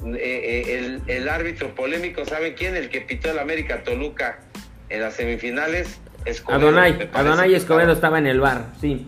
[0.05, 2.75] eh, eh, el, árbitro polémico, ¿saben quién?
[2.75, 4.39] El que pitó el América Toluca
[4.89, 5.99] en las semifinales.
[6.25, 9.07] Escobedo, Adonai, Adonai Escobedo estaba en el bar, sí.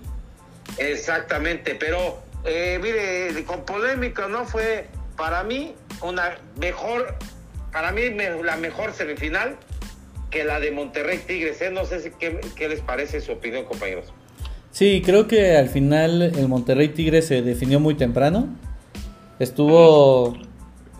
[0.78, 4.46] Exactamente, pero eh, mire, con polémico, ¿no?
[4.46, 7.16] Fue para mí una mejor,
[7.72, 8.02] para mí
[8.44, 9.58] la mejor semifinal
[10.30, 11.60] que la de Monterrey Tigres.
[11.72, 14.14] No sé qué, qué les parece su opinión, compañeros.
[14.72, 18.48] Sí, creo que al final el Monterrey Tigres se definió muy temprano.
[19.40, 20.38] Estuvo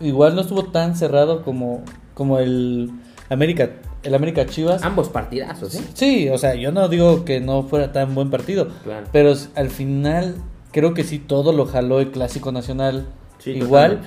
[0.02, 1.82] igual no estuvo tan cerrado como,
[2.14, 2.90] como el
[3.30, 3.70] América
[4.02, 4.82] el América Chivas.
[4.82, 5.82] Ambos partidazos, ¿eh?
[5.94, 8.68] Sí, o sea, yo no digo que no fuera tan buen partido,
[9.12, 10.34] pero al final
[10.72, 13.06] creo que sí todo lo jaló el Clásico Nacional
[13.46, 14.00] igual.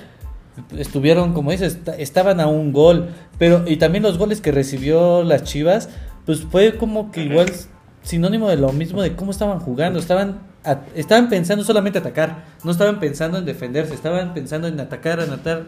[0.76, 5.44] Estuvieron, como dices, estaban a un gol, pero y también los goles que recibió las
[5.44, 5.88] Chivas,
[6.24, 7.52] pues fue como que igual
[8.02, 10.40] sinónimo de lo mismo de cómo estaban jugando, estaban
[10.94, 15.64] estaban pensando solamente atacar, no estaban pensando en defenderse, estaban pensando en atacar, anotar,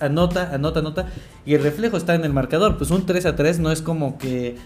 [0.00, 1.06] anota, anota, anota,
[1.44, 4.18] y el reflejo está en el marcador, pues un 3 a 3 no es como
[4.18, 4.56] que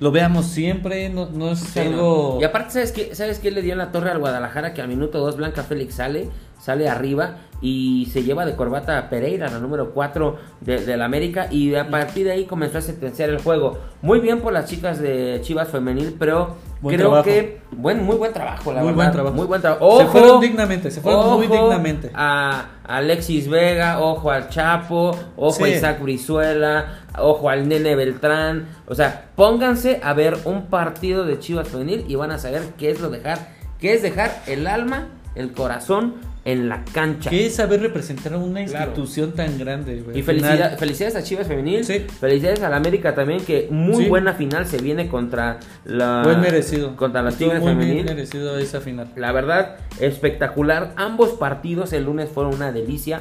[0.00, 2.38] lo veamos siempre, no, no es algo...
[2.40, 3.14] Y aparte, ¿sabes qué?
[3.14, 4.72] ¿sabes qué le dio en la torre al Guadalajara?
[4.72, 6.30] Que al minuto 2 Blanca Félix sale,
[6.68, 11.48] sale arriba y se lleva de corbata a Pereira, la número 4 de, la América,
[11.50, 13.78] y a partir de ahí comenzó a sentenciar el juego.
[14.02, 18.70] Muy bien por las chicas de Chivas Femenil, pero creo que buen, muy buen trabajo,
[18.74, 19.34] la muy Buen trabajo.
[19.34, 19.98] Muy buen trabajo.
[19.98, 22.10] se fueron dignamente, se fueron muy dignamente.
[22.12, 28.68] A Alexis Vega, ojo al Chapo, ojo a Isaac Brizuela, ojo al Nene Beltrán.
[28.86, 32.90] O sea, pónganse a ver un partido de Chivas Femenil y van a saber qué
[32.90, 33.38] es lo dejar,
[33.80, 37.28] qué es dejar el alma, el corazón en la cancha.
[37.28, 40.02] ¿Qué es saber representar a una institución tan grande?
[40.14, 41.84] Y felicidades a Chivas Femenil.
[41.84, 46.22] Felicidades a la América también, que muy buena final se viene contra la.
[46.24, 46.96] Buen merecido.
[46.96, 48.06] Contra las Tigres Femenil.
[48.06, 49.10] merecido esa final.
[49.14, 50.94] La verdad, espectacular.
[50.96, 53.20] Ambos partidos el lunes fueron una delicia.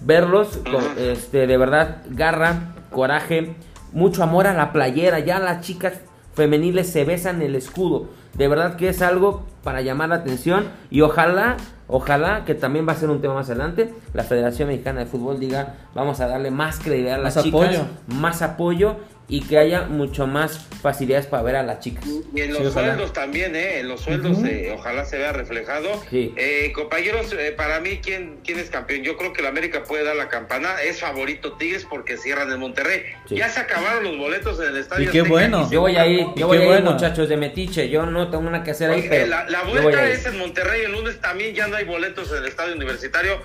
[0.00, 3.54] Verlos, con, este, de verdad, garra, coraje,
[3.92, 5.20] mucho amor a la playera.
[5.20, 6.00] Ya las chicas
[6.34, 8.08] femeniles se besan el escudo.
[8.34, 11.56] De verdad que es algo para llamar la atención y ojalá
[11.92, 13.92] Ojalá que también va a ser un tema más adelante.
[14.14, 17.62] La Federación Mexicana de Fútbol diga, vamos a darle más credibilidad a las más chicas,
[17.62, 17.84] apoyo.
[18.06, 18.96] más apoyo
[19.30, 22.04] y que haya mucho más facilidades para ver a las chicas.
[22.34, 23.78] Y en los sueldos también, ¿eh?
[23.78, 25.88] En los sueldos, eh, ojalá se vea reflejado.
[26.10, 29.02] Eh, compañeros, eh, para mí, ¿quién, ¿quién es campeón?
[29.02, 30.82] Yo creo que la América puede dar la campana.
[30.82, 33.04] Es favorito Tigres porque cierran en Monterrey.
[33.28, 35.08] Ya se acabaron los boletos en el estadio.
[35.08, 35.70] Y qué bueno.
[35.70, 37.88] Yo voy a ir, yo voy a ir, muchachos, de Metiche.
[37.88, 39.06] Yo no tengo nada que hacer ahí.
[39.08, 40.82] Pero la, la vuelta es en Monterrey.
[40.82, 43.40] El lunes también ya no hay boletos en el estadio universitario.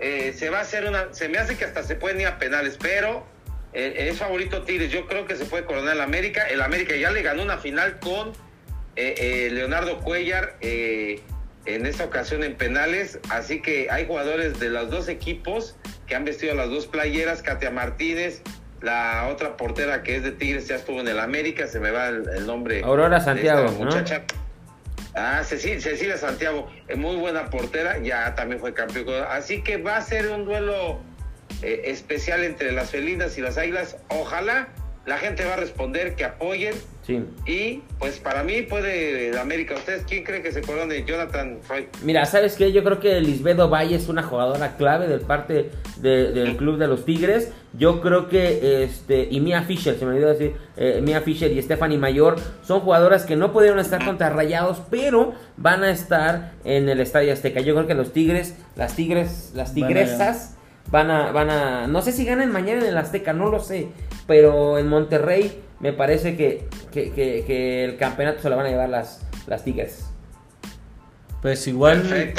[0.00, 1.14] se va a hacer una.
[1.14, 3.24] Se me hace que hasta se pueden ir a penales, pero
[3.72, 4.90] eh, es favorito Tigres.
[4.90, 6.42] Yo creo que se puede coronar el América.
[6.48, 8.30] El América ya le ganó una final con
[8.96, 13.20] eh, eh, Leonardo Cuellar en esta ocasión en penales.
[13.28, 17.42] Así que hay jugadores de los dos equipos que han vestido las dos playeras.
[17.42, 18.42] Katia Martínez,
[18.80, 21.66] la otra portera que es de Tigres, ya estuvo en el América.
[21.66, 22.82] Se me va el, nombre.
[22.82, 23.70] Aurora Santiago.
[23.72, 24.24] muchacha.
[25.14, 29.24] Ah, Cecilia, Cecilia Santiago, muy buena portera, ya también fue campeón.
[29.28, 31.00] Así que va a ser un duelo
[31.62, 33.96] eh, especial entre las felinas y las águilas.
[34.08, 34.68] Ojalá
[35.06, 36.74] la gente va a responder que apoyen.
[37.02, 37.24] Sí.
[37.46, 39.74] Y pues para mí puede América.
[39.74, 41.04] ¿Ustedes quién cree que se corone?
[41.04, 41.86] Jonathan Freud.
[42.02, 42.70] Mira, ¿sabes qué?
[42.70, 47.04] Yo creo que Lisbedo Valle es una jugadora clave del parte del club de los
[47.04, 47.50] Tigres.
[47.72, 51.60] Yo creo que este y Mia Fisher, se me olvidó decir, eh, Mia Fisher y
[51.62, 56.88] Stephanie Mayor son jugadoras que no pudieron estar contra Rayados, pero van a estar en
[56.88, 57.60] el Estadio Azteca.
[57.60, 60.56] Yo creo que los Tigres, las Tigres, las Tigresas
[60.90, 63.88] van a, van a, no sé si ganan mañana en el Azteca, no lo sé,
[64.26, 69.26] pero en Monterrey me parece que, que, el campeonato se lo van a llevar las,
[69.46, 70.06] las Tigres.
[71.42, 72.34] Pues igual,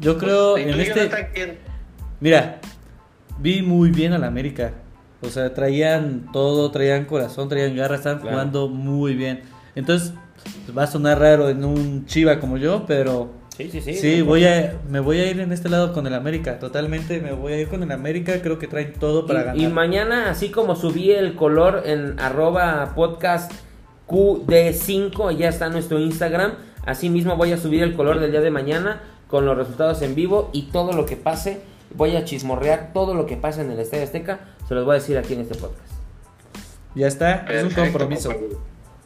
[0.00, 1.58] yo creo pues, en este,
[2.18, 2.60] mira,
[3.38, 4.72] vi muy bien a la América,
[5.20, 9.42] o sea, traían todo, traían corazón, traían garra, estaban jugando muy bien.
[9.76, 10.14] Entonces,
[10.76, 13.94] va a sonar raro en un chiva como yo, pero Sí, sí, sí.
[13.94, 17.32] Sí, voy a, me voy a ir en este lado con el América, totalmente me
[17.32, 19.60] voy a ir con el América, creo que traen todo para ganar.
[19.60, 23.50] Y mañana, así como subí el color en arroba podcast
[24.06, 26.52] QD5, ya está nuestro Instagram,
[26.86, 30.14] así mismo voy a subir el color del día de mañana con los resultados en
[30.14, 31.58] vivo y todo lo que pase,
[31.96, 34.98] voy a chismorrear todo lo que pase en el Estadio Azteca, se los voy a
[35.00, 35.94] decir aquí en este podcast.
[36.94, 38.32] Ya está, es un compromiso.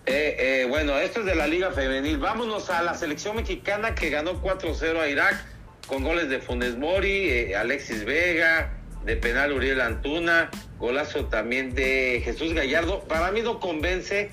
[0.04, 2.18] Eh, eh, bueno, esto es de la Liga Femenil.
[2.18, 5.44] Vámonos a la selección mexicana que ganó 4-0 a Irak
[5.86, 8.72] con goles de Funes Mori, eh, Alexis Vega,
[9.04, 13.00] de penal Uriel Antuna, golazo también de Jesús Gallardo.
[13.04, 14.30] Para mí no convence.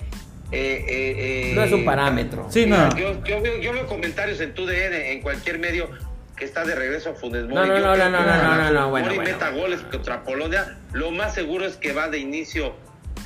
[0.50, 2.48] no es un parámetro.
[2.50, 2.96] Sí, no.
[2.96, 5.88] Yo, veo, comentarios en tu DN, en cualquier medio
[6.36, 7.68] que está de regreso a Funes Mori.
[7.68, 10.78] No, no, no, no, no, no, no, bueno, Mori meta goles contra Polonia.
[10.92, 12.74] Lo más seguro es que va de inicio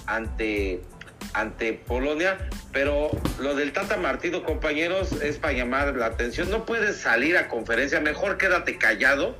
[0.07, 0.83] ante
[1.35, 2.39] ante Polonia,
[2.73, 6.51] pero lo del Tata Martino, compañeros, es para llamar la atención.
[6.51, 9.37] No puedes salir a conferencia, mejor quédate callado.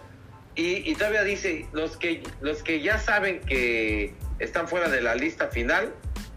[0.57, 5.49] Y, todavía dice, los que, los que ya saben que están fuera de la lista
[5.49, 5.93] final,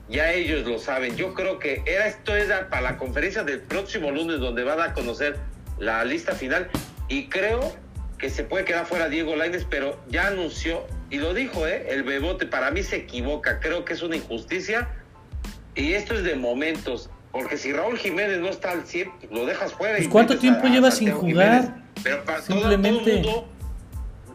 [0.09, 1.15] ya ellos lo saben.
[1.15, 4.93] Yo creo que era esto era para la conferencia del próximo lunes donde van a
[4.93, 5.37] conocer
[5.77, 6.67] la lista final
[7.07, 7.75] y creo
[8.17, 11.87] que se puede quedar fuera Diego Lainez, pero ya anunció y lo dijo, ¿eh?
[11.89, 14.89] el Bebote para mí se equivoca, creo que es una injusticia
[15.77, 19.73] y esto es de momentos, porque si Raúl Jiménez no está al 100, lo dejas
[19.73, 19.97] fuera.
[19.97, 21.83] Pues ¿Cuánto tiempo lleva sin jugar?
[22.03, 23.21] Pero para Simplemente.
[23.21, 23.47] Todo,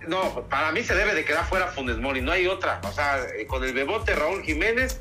[0.06, 2.80] no, para mí se debe de quedar fuera Funes Mori, no hay otra.
[2.84, 5.00] O sea, eh, con el bebote Raúl Jiménez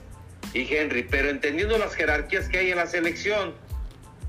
[0.54, 3.54] y Henry, pero entendiendo las jerarquías que hay en la selección,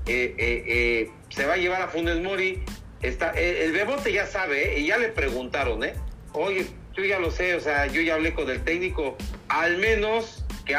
[0.05, 2.63] eh, eh, se va a llevar a Funes Mori.
[3.01, 5.93] Está, el bebote ya sabe, y ya le preguntaron, ¿eh?
[6.31, 9.17] Oye, yo ya lo sé, o sea, yo ya hablé con el técnico,
[9.49, 10.75] al menos que,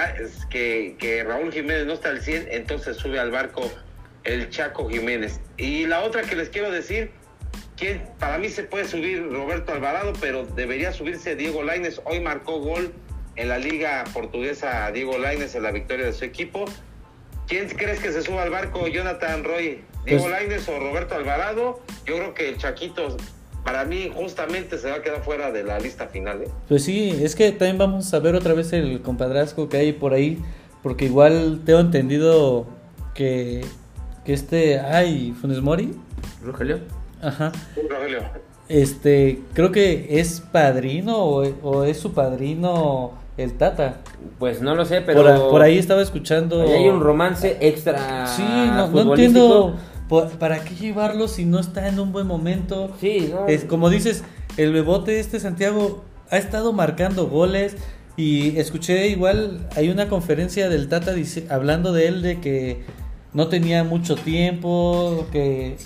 [0.51, 3.71] que, que Raúl Jiménez no está al 100, entonces sube al barco
[4.25, 5.41] el Chaco Jiménez.
[5.57, 7.11] Y la otra que les quiero decir,
[7.77, 12.01] que para mí se puede subir Roberto Alvarado, pero debería subirse Diego Laines.
[12.05, 12.93] Hoy marcó gol
[13.37, 16.65] en la liga portuguesa Diego Laines en la victoria de su equipo.
[17.47, 19.85] ¿Quién crees que se suba al barco, Jonathan Roy?
[20.05, 21.83] ¿Diego pues- Laines o Roberto Alvarado?
[22.07, 23.17] Yo creo que el Chaquito,
[23.65, 26.43] para mí, justamente se va a quedar fuera de la lista final.
[26.43, 26.49] ¿eh?
[26.69, 30.13] Pues sí, es que también vamos a ver otra vez el compadrazgo que hay por
[30.13, 30.39] ahí,
[30.83, 32.67] porque igual tengo entendido
[33.15, 33.65] que,
[34.25, 35.93] que este, ay, Funes Mori.
[36.45, 36.81] Rogelio.
[37.23, 37.53] Ajá.
[38.69, 44.01] Este, creo que es padrino o, es su padrino el Tata.
[44.39, 45.51] Pues no lo sé, pero.
[45.51, 46.63] Por, ahí estaba escuchando.
[46.63, 48.27] hay un romance extra.
[48.27, 49.75] Sí, no, entiendo.
[50.09, 52.95] ¿Para qué llevarlo si no está en un buen momento?
[53.01, 53.47] Sí, no.
[53.47, 54.23] Es, como dices,
[54.57, 57.77] el bebote este Santiago ha estado marcando goles.
[58.17, 61.15] Y escuché igual, hay una conferencia del Tata
[61.51, 62.85] hablando de él de que
[63.33, 65.77] no tenía mucho tiempo, que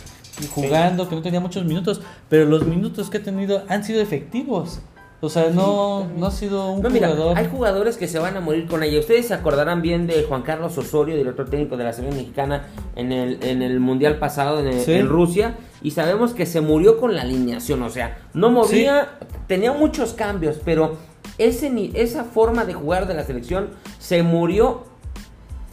[0.55, 4.81] jugando, que no tenía muchos minutos, pero los minutos que ha tenido han sido efectivos.
[5.21, 7.37] O sea, no, no ha sido un jugador.
[7.37, 9.01] hay jugadores que se van a morir con ella.
[9.01, 13.11] Ustedes se acordarán bien de Juan Carlos Osorio, director técnico de la selección mexicana en
[13.11, 15.57] el, en el mundial pasado en, Rusia.
[15.83, 17.83] Y sabemos que se murió con la alineación.
[17.83, 20.97] O sea, no movía, tenía muchos cambios, pero
[21.37, 24.85] ese, esa forma de jugar de la selección se murió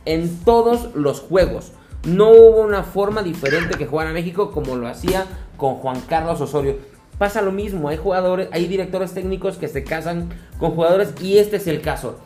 [0.06, 1.72] en todos los juegos.
[2.08, 5.26] No hubo una forma diferente que jugar a México como lo hacía
[5.58, 6.95] con Juan Carlos Osorio.
[7.18, 11.58] Pasa lo mismo, hay jugadores, hay directores técnicos que se casan con jugadores y este
[11.58, 12.20] es el caso.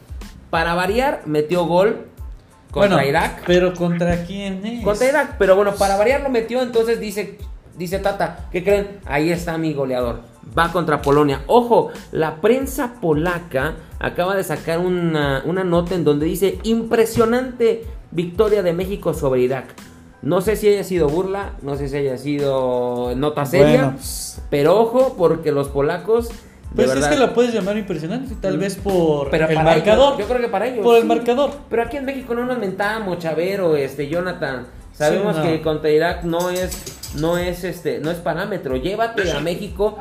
[0.50, 2.08] Para variar, metió gol
[2.72, 3.44] contra Irak.
[3.46, 4.84] Pero ¿contra quién es?
[4.84, 7.38] Contra Irak, pero bueno, para variar lo metió, entonces dice,
[7.78, 9.00] dice Tata, ¿qué creen?
[9.06, 10.22] Ahí está mi goleador.
[10.58, 11.44] Va contra Polonia.
[11.46, 18.64] Ojo, la prensa polaca acaba de sacar una, una nota en donde dice, impresionante victoria
[18.64, 19.66] de México sobre Irak.
[20.22, 23.96] No sé si haya sido burla, no sé si haya sido nota seria,
[24.50, 26.30] pero ojo porque los polacos...
[26.76, 30.20] Pues es que lo puedes llamar impresionante, tal vez por el marcador.
[30.20, 30.84] yo creo que para ellos.
[30.84, 31.52] Por el marcador.
[31.68, 34.68] Pero aquí en México no nos mentamos, Chavero, este, Jonathan.
[34.94, 38.76] Sabemos que contra Irak no es, no es, este, no es parámetro.
[38.76, 39.98] Llévate a México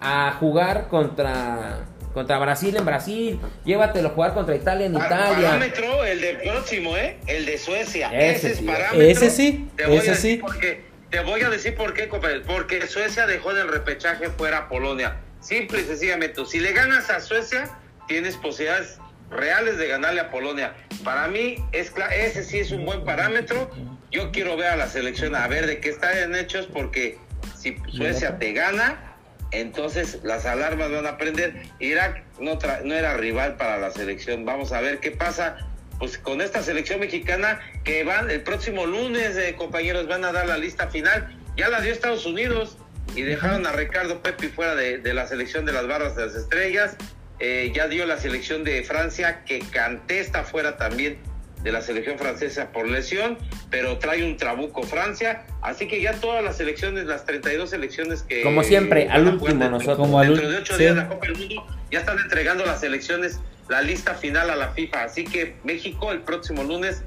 [0.00, 1.80] a jugar contra
[2.12, 5.48] contra Brasil en Brasil, llévatelo a jugar contra Italia en Italia.
[5.48, 7.18] Parámetro, el del próximo, ¿eh?
[7.26, 8.10] El de Suecia.
[8.12, 9.02] Ese, es parámetro.
[9.02, 10.36] Ese sí, te voy ese sí.
[10.36, 12.40] Porque, te voy a decir por qué, compadre.
[12.40, 15.16] Porque Suecia dejó del repechaje fuera a Polonia.
[15.40, 16.44] Simple y sencillamente.
[16.46, 17.70] Si le ganas a Suecia,
[18.06, 18.98] tienes posibilidades
[19.30, 20.74] reales de ganarle a Polonia.
[21.04, 23.70] Para mí, es ese sí es un buen parámetro.
[24.10, 27.18] Yo quiero ver a la selección a ver de qué están hechos, porque
[27.56, 29.07] si Suecia te gana,
[29.50, 31.62] entonces las alarmas van a prender.
[31.78, 34.44] Irak no, no era rival para la selección.
[34.44, 35.56] Vamos a ver qué pasa
[35.98, 40.46] pues con esta selección mexicana que van el próximo lunes, eh, compañeros, van a dar
[40.46, 41.36] la lista final.
[41.56, 42.78] Ya la dio Estados Unidos
[43.16, 46.96] y dejaron a Ricardo Pepi fuera de, la selección de las barras de las estrellas.
[47.40, 51.18] Eh, ya dio la selección de Francia que Canté está fuera también
[51.68, 53.36] de la selección francesa por lesión,
[53.70, 58.42] pero trae un trabuco Francia, así que ya todas las selecciones, las 32 selecciones que...
[58.42, 59.98] Como siempre, al último nosotros.
[59.98, 63.82] Como dentro de 8 días la Copa del Mundo, ya están entregando las selecciones, la
[63.82, 67.02] lista final a la FIFA, así que México el próximo lunes,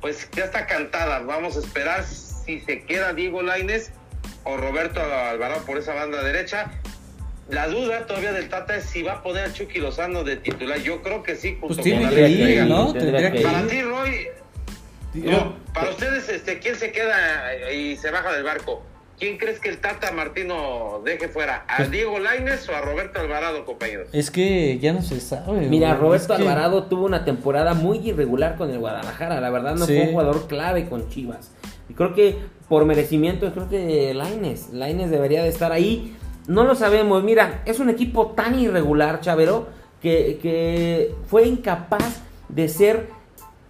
[0.00, 3.90] pues ya está cantada, vamos a esperar si se queda Diego Laines
[4.44, 6.70] o Roberto Alvarado por esa banda derecha,
[7.48, 10.78] la duda todavía del Tata es si va a poner a Chucky Lozano de titular.
[10.80, 12.92] Yo creo que sí, pues tiene que ir, ¿no?
[12.92, 14.28] Tendría que para ti, Roy,
[15.72, 18.82] para ustedes, este, ¿quién se queda y se baja del barco?
[19.18, 21.64] ¿Quién crees que el Tata Martino deje fuera?
[21.68, 24.08] ¿A pues Diego Laines o a Roberto Alvarado, compañeros?
[24.12, 25.68] Es que ya no se sabe.
[25.68, 29.40] Mira, Roberto Alvarado tuvo una temporada muy irregular con el Guadalajara.
[29.40, 31.52] La verdad, no fue un jugador clave con Chivas.
[31.88, 32.38] Y creo que
[32.68, 36.16] por merecimiento, creo que Laines, Laines debería de estar ahí.
[36.46, 37.22] No lo sabemos.
[37.22, 39.66] Mira, es un equipo tan irregular, Chavero,
[40.00, 43.08] que, fue incapaz de ser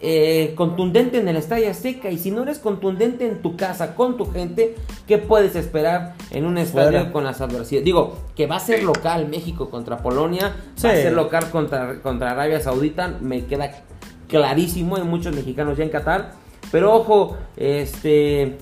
[0.00, 2.10] eh, contundente en el Estadio Azteca.
[2.10, 4.74] Y si no eres contundente en tu casa, con tu gente,
[5.06, 7.84] ¿qué puedes esperar en un estadio con las adversidades?
[7.84, 12.32] Digo, que va a ser local México contra Polonia, va a ser local contra, contra
[12.32, 13.70] Arabia Saudita, me queda
[14.28, 14.96] clarísimo.
[14.96, 16.32] Hay muchos mexicanos ya en Qatar.
[16.72, 18.58] Pero ojo, este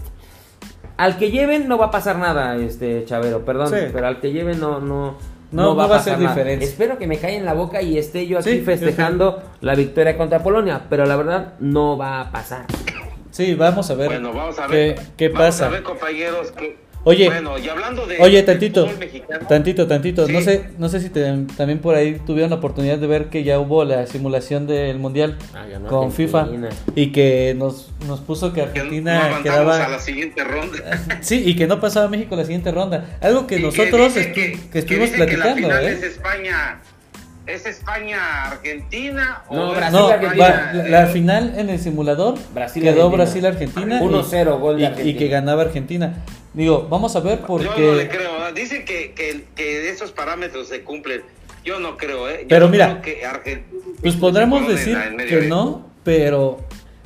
[1.02, 4.60] al que lleven no va a pasar nada, este Chavero, perdón, pero al que lleven
[4.60, 5.18] no, no,
[5.50, 6.64] no, va, a ser diferente.
[6.64, 10.44] Espero que me caiga en la boca y esté yo aquí festejando la victoria contra
[10.44, 12.66] Polonia, pero la verdad no va a pasar.
[13.32, 14.10] Sí, vamos a ver.
[14.10, 14.94] Bueno, vamos a ver.
[14.94, 15.66] ¿Qué, qué vamos pasa?
[15.66, 18.88] A ver, compañeros, que Oye, bueno, y hablando de, oye, tantito,
[19.48, 20.28] tantito, tantito.
[20.28, 23.58] No sé, no sé si también por ahí tuvieron la oportunidad de ver que ya
[23.58, 26.48] hubo la simulación del mundial ah, con FIFA
[26.94, 30.78] y que nos, nos puso que Argentina que quedaba a la siguiente ronda.
[31.20, 33.18] sí, y que no pasaba México a la siguiente ronda.
[33.20, 35.54] Algo que nosotros que, estuvimos platicando.
[35.56, 35.92] Que la final ¿eh?
[35.92, 36.80] es España.
[37.44, 39.42] ¿Es España-Argentina?
[39.50, 40.72] No, Brasil-Argentina.
[40.72, 45.10] No, la, final en el simulador Brasil quedó Brasil-Argentina 1-0 gol de Argentina.
[45.10, 46.22] y que ganaba Argentina.
[46.54, 47.64] Digo, vamos a ver porque...
[47.64, 48.52] Yo no le creo.
[48.52, 51.22] Dicen que, que, que esos parámetros se cumplen.
[51.64, 52.44] Yo no creo, ¿eh?
[52.48, 53.00] pero mira,
[54.00, 54.98] pues podremos decir
[55.28, 56.58] que no, pero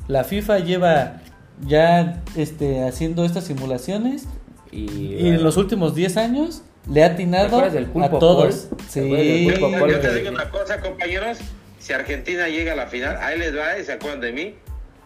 [0.07, 1.21] la FIFA lleva
[1.61, 4.25] ya este, haciendo estas simulaciones
[4.71, 8.69] y, en los últimos 10 años le ha atinado a todos.
[8.89, 9.07] Sí.
[9.07, 11.37] Yo te digo una cosa, compañeros.
[11.77, 13.83] Si Argentina llega a la final, ahí les va, ¿eh?
[13.83, 14.55] ¿se acuerdan de mí?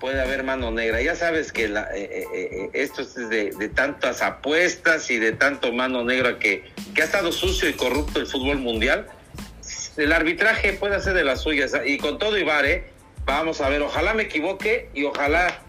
[0.01, 0.99] Puede haber mano negra.
[1.01, 5.71] Ya sabes que la, eh, eh, eh, esto es de, tantas apuestas y de tanto
[5.71, 9.05] mano negra que, que ha estado sucio y corrupto el fútbol mundial.
[9.95, 11.73] El arbitraje puede ser de las suyas.
[11.85, 12.65] Y con todo Ibar,
[13.25, 15.61] vamos a ver, ojalá me equivoque y ojalá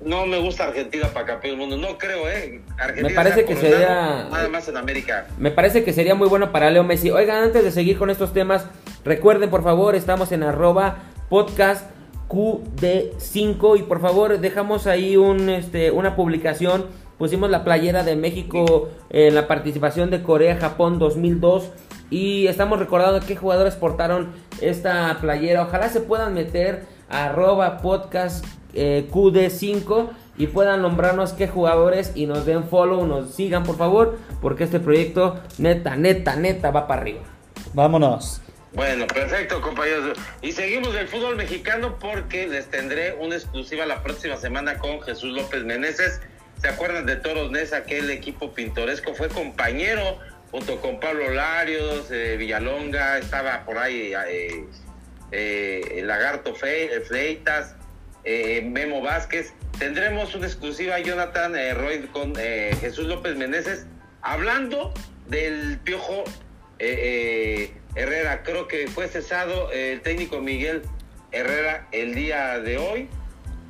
[0.00, 1.76] no me gusta Argentina para campeón del mundo.
[1.76, 2.62] No creo, ¿eh?
[2.78, 4.28] Argentina me parece que sería.
[4.30, 5.26] Nada más en América.
[5.36, 7.10] Me parece que sería muy bueno para Leo Messi.
[7.10, 8.66] Oigan, antes de seguir con estos temas,
[9.04, 11.93] recuerden por favor, estamos en arroba podcast
[12.28, 15.16] QD5 y por favor dejamos ahí
[15.48, 16.86] este, una publicación,
[17.18, 21.70] pusimos la playera de México en la participación de Corea-Japón 2002
[22.10, 28.44] y estamos recordando qué jugadores portaron esta playera, ojalá se puedan meter a arroba podcast
[28.74, 34.18] eh, QD5 y puedan nombrarnos qué jugadores y nos den follow, nos sigan por favor,
[34.40, 37.22] porque este proyecto neta, neta, neta va para arriba.
[37.72, 38.43] Vámonos.
[38.74, 40.18] Bueno, perfecto, compañeros.
[40.42, 45.32] Y seguimos del fútbol mexicano porque les tendré una exclusiva la próxima semana con Jesús
[45.32, 46.20] López Meneses.
[46.60, 47.78] ¿Se acuerdan de Toros Nesa?
[47.78, 50.18] Aquel equipo pintoresco fue compañero
[50.50, 54.64] junto con Pablo Larios, eh, Villalonga, estaba por ahí eh,
[55.30, 57.76] eh, Lagarto Fe, Fleitas,
[58.24, 59.52] Memo Vázquez.
[59.78, 63.86] Tendremos una exclusiva, Jonathan Roy, con Jesús López Meneses,
[64.22, 64.92] hablando
[65.28, 66.24] del piojo.
[67.94, 68.42] Herrera.
[68.42, 70.82] Creo que fue cesado el técnico Miguel
[71.32, 73.08] Herrera el día de hoy.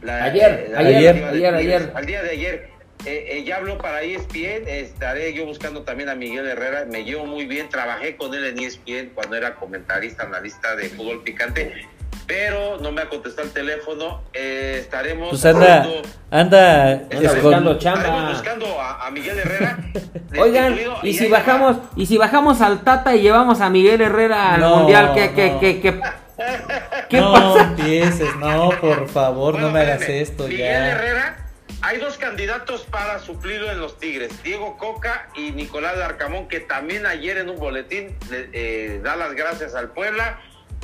[0.03, 2.75] ayer, ayer, ayer, ayer, Al día de ayer.
[3.07, 7.27] Eh, eh, ya habló para ESPN, estaré yo buscando también a Miguel Herrera, me llevo
[7.27, 11.87] muy bien, trabajé con él en ESPN cuando era comentarista, analista de fútbol picante,
[12.27, 15.31] pero no me ha contestado el teléfono, eh, estaremos...
[15.31, 15.87] Pues anda,
[16.31, 18.31] anda, buscando chamba.
[18.31, 19.79] buscando a, Miguel Herrera.
[20.39, 24.61] Oigan, y, si bajamos, y si bajamos al Tata y llevamos a Miguel Herrera al
[24.61, 26.01] Mundial, ¿qué, qué, qué, qué,
[27.09, 27.63] qué no pasa?
[27.65, 31.45] empieces, no, por favor, no me hagas esto Miguel Herrera
[31.87, 37.05] hay dos candidatos para suplirlo en los Tigres, Diego Coca y Nicolás Arcamón, que también
[37.05, 40.41] ayer en un boletín eh, da las gracias al Puebla.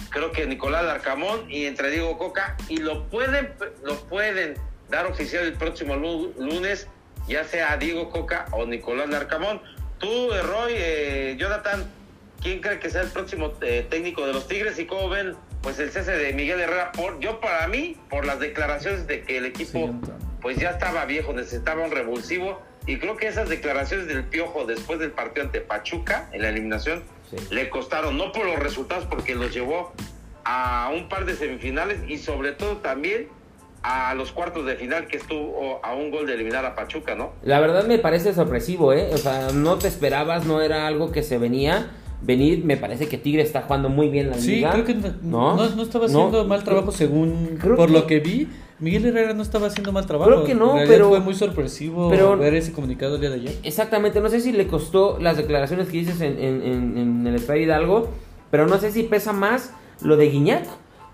[0.08, 3.52] Creo que Nicolás Arcamón y entre Diego Coca, y lo pueden,
[3.84, 4.54] lo pueden
[4.88, 6.88] dar oficial el próximo lunes,
[7.28, 9.60] ya sea Diego Coca o Nicolás Arcamón.
[9.98, 11.84] Tú, eh, Roy, eh, Jonathan,
[12.42, 15.90] ¿quién cree que sea el próximo técnico de los Tigres y cómo ven pues el
[15.90, 16.90] cese de Miguel Herrera?
[16.92, 19.94] Por, yo para mí, por las declaraciones de que el equipo
[20.40, 22.62] pues ya estaba viejo, necesitaba un revulsivo.
[22.86, 27.04] Y creo que esas declaraciones del Piojo después del partido ante Pachuca en la eliminación
[27.50, 29.92] le costaron, no por los resultados, porque los llevó
[30.44, 33.28] a un par de semifinales y sobre todo también
[33.82, 37.32] a los cuartos de final que estuvo a un gol de eliminar a Pachuca, ¿no?
[37.42, 39.10] La verdad me parece sorpresivo, ¿eh?
[39.12, 42.64] O sea, no te esperabas, no era algo que se venía venir.
[42.64, 44.72] Me parece que Tigre está jugando muy bien la liga.
[44.72, 48.48] Sí, creo que no, no, estaba haciendo mal trabajo según por lo que vi.
[48.80, 50.30] Miguel Herrera no estaba haciendo mal trabajo.
[50.30, 51.10] Creo que no, pero.
[51.10, 53.54] Fue muy sorpresivo ver ese comunicado el día de ayer.
[53.62, 58.08] Exactamente, no sé si le costó las declaraciones que dices en, en, el Estadio Hidalgo,
[58.50, 60.64] pero no sé si pesa más lo de Guiñac,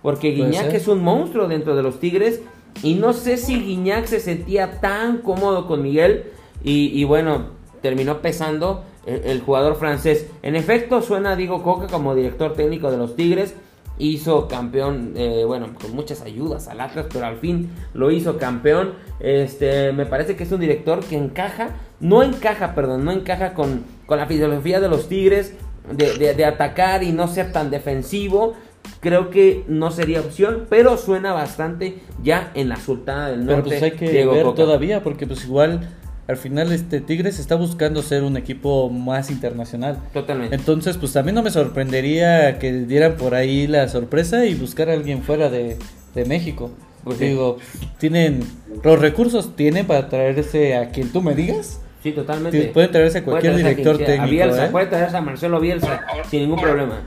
[0.03, 2.41] porque Guiñac es un monstruo dentro de los Tigres,
[2.83, 6.27] y no sé si Guiñac se sentía tan cómodo con Miguel,
[6.63, 7.51] y, bueno,
[7.81, 10.27] terminó pesando el, el, jugador francés.
[10.43, 13.55] En efecto, suena Diego Coca como director técnico de los Tigres
[13.99, 18.95] hizo campeón, eh, bueno, con muchas ayudas al Atlas, pero al fin lo hizo campeón.
[19.21, 21.71] Este, me parece que es un director que encaja,
[22.01, 25.55] no encaja, perdón, no encaja con, con la filosofía de los Tigres
[25.91, 28.55] de, de, atacar y no ser tan defensivo.
[29.01, 33.63] Creo que no sería opción, pero suena bastante ya en la Sultana del Norte.
[33.69, 35.89] Pero pues hay que ver todavía, porque pues igual
[36.29, 39.99] al final este Tigres está buscando ser un equipo más internacional.
[40.13, 40.55] Totalmente.
[40.55, 44.95] Entonces, pues también no me sorprendería que dieran por ahí la sorpresa y buscar a
[44.95, 45.77] alguien fuera de,
[46.15, 46.73] de México.
[47.05, 47.27] Pues sí.
[47.27, 47.59] Digo,
[47.99, 48.41] tienen
[48.83, 51.81] los recursos tienen para traerse a quien tú me digas.
[52.03, 52.61] Sí, totalmente.
[52.61, 54.69] Sí, puede traerse a cualquier traerse director técnico, A Bielsa, ¿eh?
[54.71, 56.71] puede traerse a Marcelo Bielsa Ahora, ahora, sin ningún ahora.
[56.73, 57.01] problema.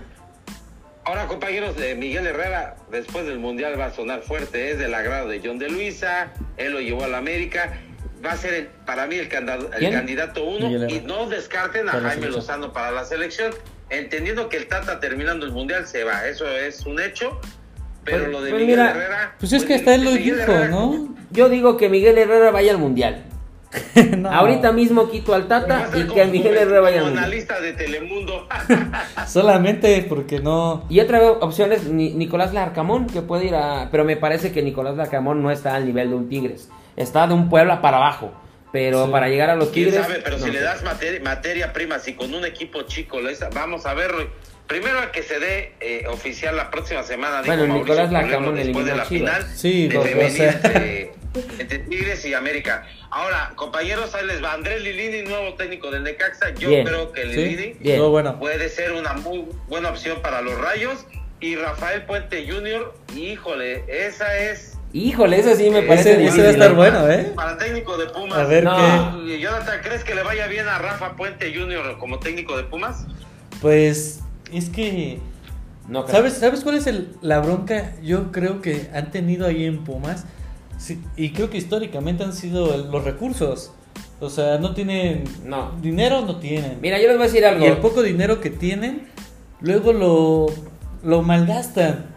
[1.05, 4.71] Ahora, compañeros, de Miguel Herrera, después del Mundial va a sonar fuerte.
[4.71, 6.31] Es del agrado de John de Luisa.
[6.57, 7.79] Él lo llevó a la América.
[8.25, 10.67] Va a ser, el- para mí, el, canda- el candidato uno.
[10.67, 11.01] Miguel Herrera.
[11.01, 12.31] Y no descarten a Jaime selección.
[12.33, 13.51] Lozano para la selección.
[13.89, 16.27] Entendiendo que el Tata terminando el Mundial se va.
[16.27, 17.39] Eso es un hecho.
[18.03, 19.35] Pero Pues- lo de pues Miguel mira, Herrera.
[19.39, 21.15] Pues es que hasta él lo dijo, Herrera- ¿no?
[21.31, 23.25] Yo digo que Miguel Herrera vaya al mundial.
[24.17, 24.31] No.
[24.31, 27.23] Ahorita mismo quito al Tata ser y que Miguel Herrera vaya al mundial.
[27.25, 28.47] analista de Telemundo.
[29.27, 30.85] Solamente porque no.
[30.89, 33.89] Y otra opción es Ni- Nicolás Larcamón, que puede ir a...
[33.91, 36.69] Pero me parece que Nicolás Larcamón no está al nivel de un Tigres.
[36.95, 38.33] Está de un Puebla para abajo.
[38.71, 39.11] Pero Sí.
[39.11, 40.05] para llegar a los ¿Quién Tigres...
[40.05, 40.19] sabe?
[40.23, 43.19] Pero no si le das materia, materia prima, si con un equipo chico,
[43.53, 44.11] vamos a ver.
[44.67, 47.41] Primero a que se dé eh, oficial la próxima semana.
[47.41, 49.33] dijo Bueno, Mauricio Nicolás Larcamón después de eliminó la Chivas.
[49.41, 50.51] final Sí, de femenil sea.
[50.51, 51.11] entre,
[51.57, 52.85] entre Tigres y América.
[53.09, 56.51] Ahora, compañeros, ahí les va Andrés Lilini, nuevo técnico del Necaxa.
[56.53, 56.85] Yo Bien.
[56.85, 57.97] creo que Sí, Lilini Bien.
[57.97, 58.37] todo bueno.
[58.37, 61.07] puede ser una muy buena opción para los Rayos.
[61.39, 66.47] Y Rafael Puente Jr., híjole, esa es Híjole, eso sí me Ese- parece ese va
[66.47, 67.31] a estar bueno, ¿eh?
[67.35, 68.39] para técnico de Pumas.
[68.39, 68.75] A ver No.
[69.25, 69.39] qué.
[69.39, 71.97] Jonathan, ¿crees que le vaya bien a Rafa Puente Jr.
[71.99, 73.05] como técnico de Pumas?
[73.61, 74.21] Pues
[74.51, 75.19] es que.
[75.87, 76.15] No, creo.
[76.17, 77.93] ¿Sabes, ¿Sabes cuál es el, la bronca?
[78.01, 80.25] Yo creo que han tenido ahí en Pumas.
[80.77, 83.71] sí, y creo que históricamente han sido los recursos.
[84.19, 85.23] O sea, no tienen.
[85.45, 85.71] No.
[85.81, 86.79] Dinero no tienen.
[86.81, 87.63] Mira, yo les voy a decir algo.
[87.63, 89.07] Y el poco dinero que tienen,
[89.61, 90.47] luego lo,
[91.03, 92.07] lo malgastan.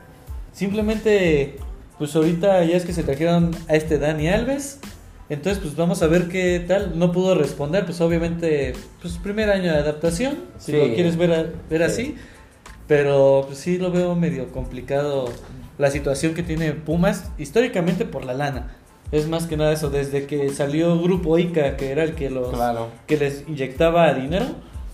[0.52, 1.56] Simplemente,
[2.02, 4.80] pues ahorita ya es que se trajeron a este Dani Alves.
[5.28, 6.98] Entonces, pues vamos a ver qué tal.
[6.98, 10.78] No pudo responder, pues obviamente, pues primer año de adaptación, si Sí.
[10.78, 11.84] lo quieres ver, a- ver Sí.
[11.84, 12.14] así.
[12.88, 15.26] Pero pues sí lo veo medio complicado
[15.78, 18.74] la situación que tiene Pumas, históricamente por la lana.
[19.12, 22.48] Es más que nada eso, desde que salió Grupo Ica, que era el que los
[22.52, 22.88] Claro.
[23.06, 24.46] que les inyectaba dinero,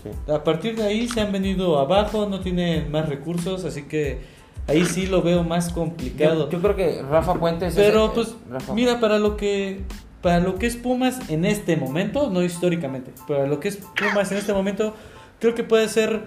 [0.03, 0.31] Sí.
[0.31, 4.37] a partir de ahí se han venido abajo, no tienen más recursos, así que
[4.69, 6.45] ahí sí lo veo más complicado.
[6.45, 7.69] Yo, yo creo que Rafa Puentes...
[7.69, 9.81] es- Pero eh, pues Rafa- mira para lo que
[10.21, 14.31] para lo que es Pumas en este momento, no históricamente, para lo que es Pumas
[14.33, 14.93] en este momento,
[15.39, 16.23] creo que puede ser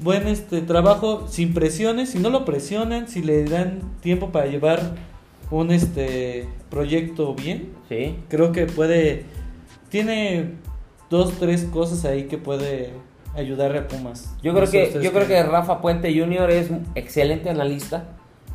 [0.00, 4.96] buen este trabajo sin presiones, si no lo presionan, si le dan tiempo para llevar
[5.50, 8.16] un este proyecto bien, Sí.
[8.28, 9.24] creo que puede
[9.88, 10.52] tiene
[11.10, 12.90] dos tres cosas ahí que puede
[13.34, 16.50] ayudar a Pumas Yo No creo sé que yo creo que Rafa Puente Jr.
[16.50, 18.04] es un excelente analista,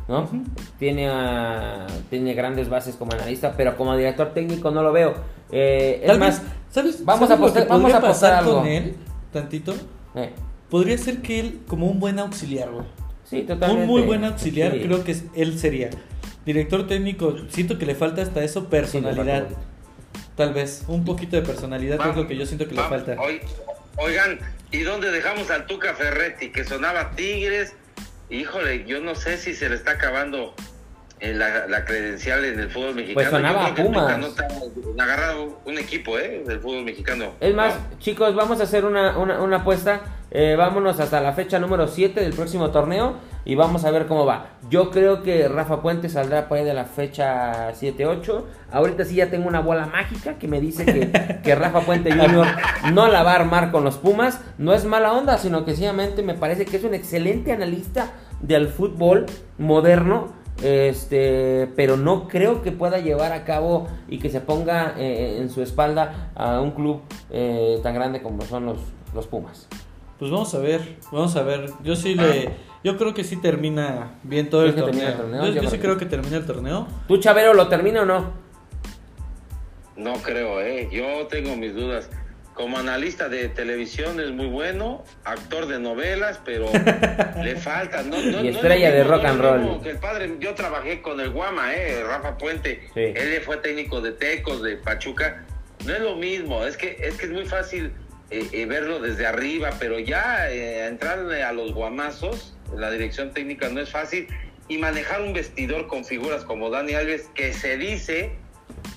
[0.08, 0.22] ¿no?
[0.24, 0.42] Ujú.
[0.78, 5.14] Tiene ah, tiene grandes bases como analista, pero como director técnico no lo veo.
[5.50, 7.04] Eh, es Tal más, vez, ¿sabes?
[7.04, 8.58] vamos ¿sabes a lo que apostar- vamos a pasar algo.
[8.58, 8.96] con él
[9.32, 9.74] tantito?
[10.14, 10.30] eh,
[10.70, 12.84] Podría ser que él como un buen auxiliar, güey.
[13.24, 13.82] sí, totalmente.
[13.84, 14.80] Un muy buen auxiliar, Sí.
[14.80, 15.90] creo que es- él sería.
[16.44, 19.48] Director técnico, siento que le falta hasta eso personalidad.
[19.48, 19.54] Sí.
[20.36, 23.20] Tal vez, un poquito de personalidad es lo que yo siento que le Vamos, falta.
[23.20, 23.40] oi-
[23.96, 24.38] Oigan,
[24.70, 26.50] ¿y dónde dejamos al Tuca Ferretti?
[26.50, 27.74] Que sonaba Tigres.
[28.30, 30.54] Híjole, yo no sé si se le está acabando
[31.20, 33.14] eh, la, la credencial en el fútbol mexicano.
[33.14, 34.18] Pues sonaba Pumas.
[34.98, 36.42] Agarrado un equipo, ¿eh?
[36.46, 37.32] Del fútbol mexicano.
[37.40, 37.98] Es más, No.
[37.98, 40.00] chicos, vamos a hacer una, una, una apuesta.
[40.30, 43.14] Eh, vámonos hasta la fecha número 7 del próximo torneo
[43.46, 44.48] y vamos a ver cómo va.
[44.68, 48.44] Yo creo que Rafa Puente saldrá por ahí de la fecha 7-8.
[48.70, 52.46] Ahorita sí ya tengo una bola mágica que me dice que, que Rafa Puente Jr.
[52.92, 54.40] no la va a armar con los Pumas.
[54.58, 58.10] No es mala onda, sino que sencillamente me parece que es un excelente analista
[58.40, 59.24] del fútbol
[59.56, 60.36] moderno.
[60.62, 65.50] Este, pero no creo que pueda llevar a cabo y que se ponga eh, en
[65.50, 68.78] su espalda a un club eh, tan grande como son los,
[69.14, 69.68] los Pumas.
[70.18, 71.70] Pues vamos a ver, vamos a ver.
[71.84, 72.50] Yo sí le,
[72.82, 75.06] yo creo que sí termina bien todo el ¿Crees que torneo.
[75.06, 75.46] termina el torneo?
[75.46, 76.88] Yo, Yo yo sí creo creo que termina el torneo.
[77.06, 78.32] ¿Tú, Chavero, lo termina o no?
[79.96, 80.88] No creo, ¿eh?
[80.90, 82.10] Yo tengo mis dudas.
[82.58, 86.66] Como analista de televisión es muy bueno, actor de novelas, pero
[87.42, 88.02] le falta.
[88.02, 89.80] No, no, Y estrella de rock and roll.
[89.80, 92.02] que el padre, yo trabajé con el Guama, ¿eh?
[92.02, 92.80] Rafa Puente.
[92.94, 93.12] Sí.
[93.14, 95.44] Él fue técnico de Tecos, de Pachuca.
[95.86, 97.92] No es lo mismo, es que es, que es muy fácil
[98.32, 103.68] eh, eh, verlo desde arriba, pero ya eh, entrarle a los guamazos, la dirección técnica
[103.68, 104.26] no es fácil.
[104.66, 108.32] Y manejar un vestidor con figuras como Dani Alves, que se dice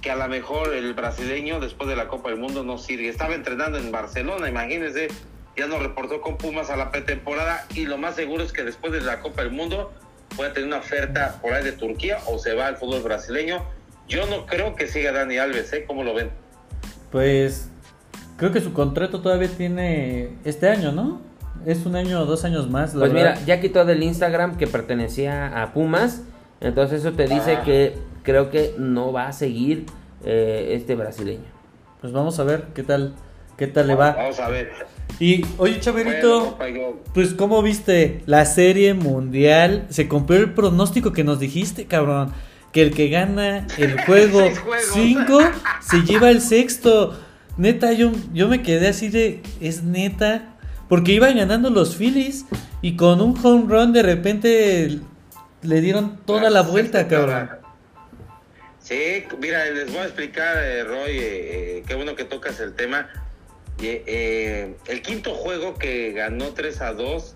[0.01, 3.07] que a lo mejor el brasileño después de la Copa del Mundo no sirve.
[3.07, 5.09] Estaba entrenando en Barcelona, imagínense,
[5.55, 8.93] ya nos reportó con Pumas a la pretemporada y lo más seguro es que después
[8.93, 9.91] de la Copa del Mundo
[10.35, 13.63] puede tener una oferta por ahí de Turquía o se va al fútbol brasileño.
[14.07, 15.85] Yo no creo que siga Dani Alves, ¿eh?
[15.85, 16.31] ¿Cómo lo ven?
[17.11, 17.69] Pues
[18.37, 21.21] creo que su contrato todavía tiene este año, ¿no?
[21.65, 22.93] Es un año o dos años más.
[22.93, 26.23] pues mira, ya quitó del Instagram que pertenecía a Pumas.
[26.59, 27.63] Entonces eso te dice ah.
[27.63, 29.85] que creo que no va a seguir
[30.23, 31.49] eh, este brasileño.
[32.01, 33.13] Pues vamos a ver qué tal,
[33.57, 34.13] qué tal le va.
[34.13, 34.71] Vamos a ver.
[35.19, 36.57] Y oye, Chaverito,
[37.13, 39.85] pues ¿cómo viste la serie mundial?
[39.89, 42.31] Se cumplió el pronóstico que nos dijiste, cabrón.
[42.71, 44.41] Que el que gana el juego
[44.93, 45.39] 5
[45.81, 47.19] se lleva el sexto.
[47.57, 50.55] Neta, yo, yo me quedé así de, es neta.
[50.87, 52.45] Porque iban ganando los Phillies
[52.81, 54.99] y con un home run de repente
[55.61, 57.60] le dieron toda la vuelta, cabrón.
[58.91, 61.19] Sí, mira, les voy a explicar, eh, Roy, eh,
[61.77, 63.09] eh, qué bueno que tocas el tema.
[63.79, 67.35] el quinto juego que ganó 3 a 2,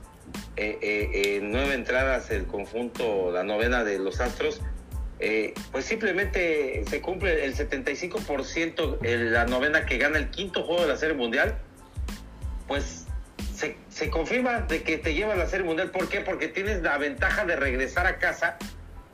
[0.58, 4.60] nueve entradas el conjunto, la novena de los Astros,
[5.72, 10.90] pues simplemente se cumple el 75% en la novena que gana el quinto juego de
[10.90, 11.58] la Serie Mundial,
[12.68, 13.06] pues
[13.56, 15.90] se, se, confirma de que te lleva a la Serie Mundial.
[15.92, 16.20] ¿Por qué?
[16.20, 18.58] Porque tienes la ventaja de regresar a casa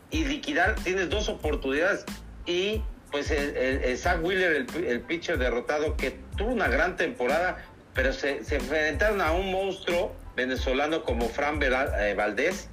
[0.09, 2.03] y liquidar, tienes dos oportunidades
[2.45, 2.81] y
[3.11, 7.63] pues el, Zach Wheeler, el, pitcher derrotado, que tuvo una gran temporada,
[7.93, 12.69] pero se, enfrentaron a un monstruo venezolano como Fran eh, Valdés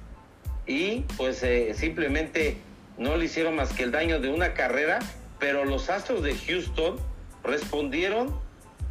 [0.65, 2.57] y pues eh, simplemente
[2.97, 4.99] no le hicieron más que el daño de una carrera,
[5.39, 6.97] pero los Astros de Houston
[7.43, 8.39] respondieron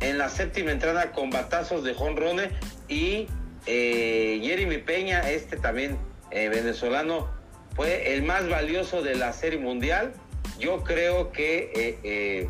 [0.01, 2.51] en la séptima entrada con batazos de jonrone
[2.89, 3.27] y
[3.67, 5.99] eh, Jeremy Peña, este también
[6.31, 7.31] venezolano,
[7.75, 10.13] fue el más valioso de la Serie Mundial
[10.59, 12.49] yo creo que eh, eh,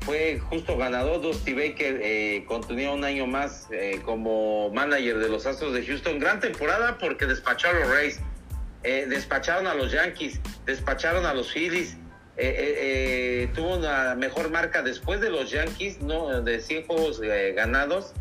[0.00, 1.20] fue justo ganador.
[1.20, 6.18] Dusty Baker eh, continúa un año más eh, como manager de los Astros de Houston.
[6.18, 8.20] Gran temporada porque despacharon a los Rays,
[8.82, 11.96] despacharon a los Yankees, despacharon a los Phillies.
[13.54, 16.42] tuvo una mejor marca después de los Yankees, ¿no?
[16.42, 17.20] de 100 juegos
[17.54, 18.12] ganados.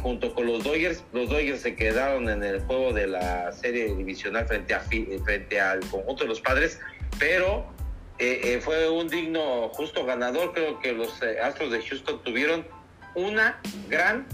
[0.00, 4.46] junto con los Dodgers, los Dodgers se quedaron en el juego de la serie divisional
[4.46, 6.80] frente, a, frente al conjunto de los padres,
[7.20, 7.75] pero
[8.18, 10.52] eh, eh, fue un digno, justo ganador.
[10.52, 12.66] Creo que los eh, Astros de Houston tuvieron
[13.14, 14.26] una gran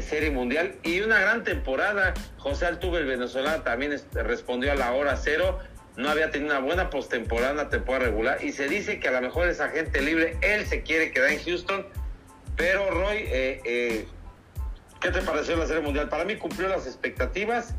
[0.00, 2.14] serie mundial y una gran temporada.
[2.38, 5.58] José Altuve, el venezolano, también respondió a la hora cero.
[5.98, 8.42] No había tenido una buena postemporada, una temporada regular.
[8.42, 10.38] Y se dice que a lo mejor es agente libre.
[10.40, 11.86] Él se quiere quedar en Houston.
[12.56, 14.06] Pero Roy, ¿qué
[15.12, 16.08] te pareció la serie mundial?
[16.08, 17.74] Para mí cumplió las expectativas.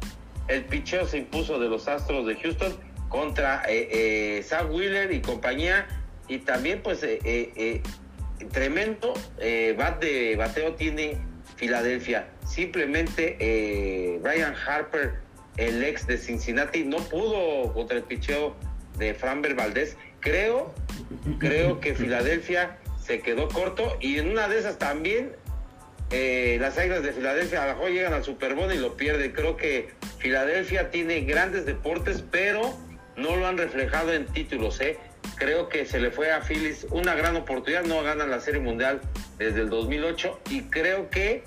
[0.47, 2.77] El picheo se impuso de los Astros de Houston
[3.09, 5.87] contra eh, eh, Sam Wheeler y compañía.
[6.27, 7.81] Y también, pues, eh, eh,
[8.51, 9.13] tremendo
[9.77, 11.17] bat de bateo tiene
[11.55, 12.27] Filadelfia.
[12.45, 15.15] Simplemente Brian Harper,
[15.55, 18.55] el ex de Cincinnati, no pudo contra el picheo
[18.97, 19.97] de Framber Valdez.
[20.19, 20.73] Creo,
[21.39, 25.31] creo que Filadelfia se quedó corto y en una de esas también
[26.11, 29.31] las Águilas de Filadelfia a lo mejor llegan al Super Bowl y lo pierden.
[29.31, 29.89] Creo que
[30.19, 32.77] Filadelfia tiene grandes deportes, pero
[33.17, 34.97] no lo han reflejado en títulos, ¿eh?
[35.35, 39.01] Creo que se le fue a Phillies una gran oportunidad, no ganan la Serie Mundial
[39.37, 41.43] desde el 2008 y creo que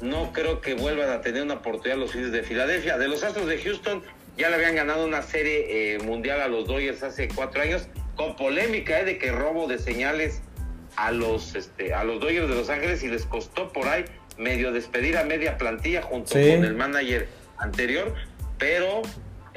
[0.00, 2.98] no creo que vuelvan a tener una oportunidad los Phillies de Filadelfia.
[2.98, 4.02] De los Astros de Houston
[4.36, 7.86] ya le habían ganado una Serie eh, Mundial a los Dodgers hace cuatro años
[8.16, 9.04] con polémica ¿eh?
[9.04, 10.40] de que robo de señales
[10.96, 14.04] a los este, a los Dodgers de Los Ángeles y les costó por ahí
[14.38, 17.28] medio despedir a media plantilla junto con el manager
[17.58, 18.14] anterior,
[18.58, 19.02] pero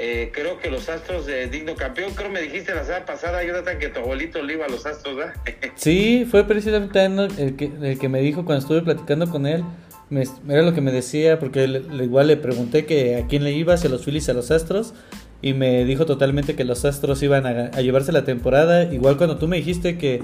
[0.04, 2.14] eh, creo que los Astros de digno campeón.
[2.16, 5.16] Creo me dijiste la semana pasada, Jonathan, que tu abuelito le iba a los Astros,
[5.16, 5.36] ¿verdad?
[5.76, 9.64] sí, fue precisamente el que, el que me dijo cuando estuve platicando con él.
[10.10, 13.78] Me, era lo que me decía, porque igual le pregunté que a quién le iba,
[13.78, 14.96] si a los Phillies, a los Astros.
[15.44, 18.92] Y me dijo totalmente que los Astros iban a, llevarse la temporada.
[18.92, 20.24] Igual cuando tú me dijiste que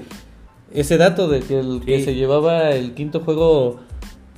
[0.74, 3.78] ese dato de que el que se llevaba el quinto juego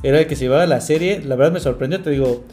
[0.03, 2.03] era el que se llevaba la serie, la verdad me sorprendió.
[2.03, 2.45] Te digo,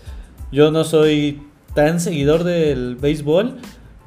[0.54, 1.42] yo no soy
[1.78, 3.58] tan seguidor del béisbol,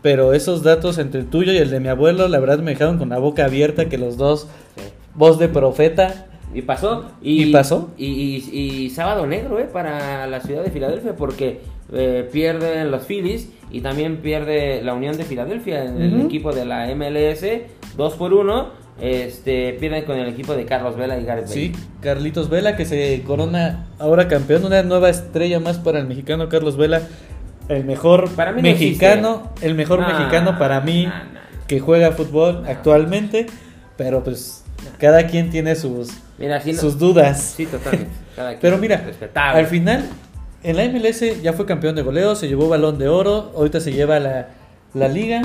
[0.03, 2.99] pero esos datos entre el tuyo y el de mi abuelo, la verdad me dejaron
[2.99, 4.49] con la boca abierta que los dos,
[5.15, 6.27] voz de profeta.
[6.53, 7.13] Y pasó.
[7.23, 7.91] Y, pasó.
[7.97, 9.69] Y, sábado negro, ¿eh?
[9.73, 11.61] Para la ciudad de Filadelfia, porque
[11.93, 16.65] eh, pierden los Phillies y también pierde la Unión de Filadelfia, en el equipo de
[16.65, 17.45] la MLS,
[17.97, 22.51] 2 por 1 este, pierden con el equipo de Carlos Vela y Gareth Sí, Carlitos
[22.51, 27.01] Vela que se corona ahora campeón, una nueva estrella más para el mexicano Carlos Vela
[27.71, 28.29] el mejor
[28.61, 31.09] mexicano, el mejor mexicano para mí
[31.67, 33.47] que juega fútbol actualmente,
[33.97, 34.65] pero pues
[34.99, 36.11] cada quien tiene sus
[36.79, 37.55] sus dudas.
[37.57, 38.13] Sí, totalmente.
[38.61, 39.05] pero mira,
[39.35, 40.09] al final
[40.63, 43.93] en la MLS ya fue campeón de goleo, se llevó balón de oro, ahorita se
[43.93, 44.49] lleva la,
[44.93, 45.43] la liga.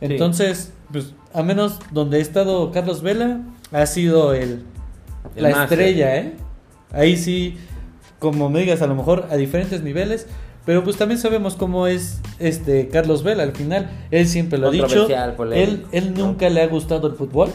[0.00, 3.40] Entonces, pues a menos donde ha estado Carlos Vela,
[3.72, 4.62] ha sido el,
[5.36, 6.32] la estrella, ¿eh?
[6.92, 7.58] Ahí sí,
[8.18, 10.26] como me digas, a lo mejor a diferentes niveles.
[10.68, 13.88] Pero pues también sabemos cómo es este Carlos Vela al final.
[14.10, 15.08] Él siempre lo ha dicho.
[15.54, 17.48] Él, él nunca le ha gustado el fútbol.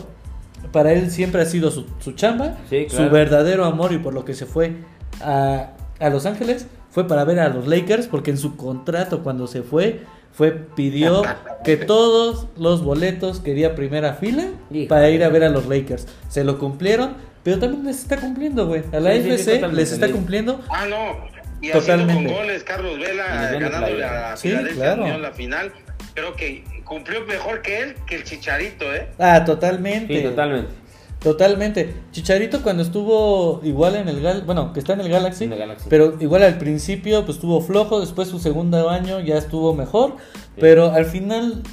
[0.71, 2.57] Para él siempre ha sido su, su chamba,
[2.89, 4.77] su verdadero amor y por lo que se fue
[5.21, 9.45] a, a Los Ángeles fue para ver a los Lakers porque en su contrato cuando
[9.45, 10.01] se fue
[10.31, 11.21] fue pidió
[11.63, 14.47] que todos los boletos quería primera fila
[14.89, 16.07] para ir a ver a los Lakers.
[16.29, 18.81] Se lo cumplieron, pero también les está cumpliendo, güey.
[18.91, 20.61] A la FC les está cumpliendo.
[20.71, 21.32] Ah, no.
[21.63, 22.25] Y totalmente.
[22.25, 25.17] con goles, Carlos Vela ganándole a sí, claro.
[25.17, 25.71] la final.
[26.13, 29.07] Creo que cumplió mejor que él, que el Chicharito, ¿eh?
[29.17, 30.15] Ah, totalmente.
[30.15, 30.83] Sí, totalmente.
[31.23, 31.93] Totalmente.
[32.11, 35.49] Chicharito cuando estuvo igual en el Gal bueno, que está en el Galaxy,
[35.87, 40.17] pero igual al principio pues estuvo flojo, después su segundo año ya estuvo mejor,
[40.59, 41.63] pero al final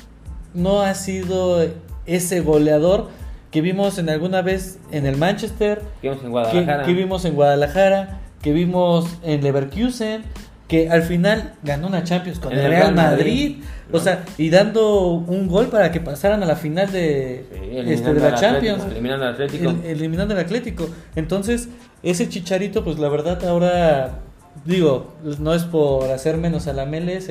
[0.55, 1.67] no ha sido
[2.07, 3.09] ese goleador
[3.51, 7.35] que vimos en alguna vez en el Manchester, que vimos en Guadalajara, que, vimos en
[7.35, 10.23] Guadalajara, que vimos en Leverkusen,
[10.71, 13.57] que al final ganó una Champions con el Real Madrid,
[13.93, 17.45] o sea, y dando un gol para que pasaran a la final de,
[17.87, 19.75] este, de la Champions, eliminando al Atlético.
[19.85, 20.89] eliminando al Atlético.
[21.17, 21.69] Entonces,
[22.05, 24.21] ese Chicharito, pues la verdad ahora,
[24.65, 27.31] digo, no es por hacer menos a la MLS,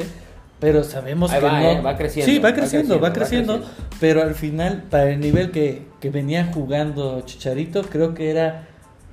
[0.59, 1.71] pero sabemos que va, no...
[1.71, 2.29] Eh, va creciendo.
[2.29, 3.63] Sí, va creciendo, va creciendo,
[4.01, 8.67] pero al final, para el nivel que, que venía jugando Chicharito, creo que era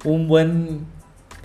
[0.04, 0.95] un buen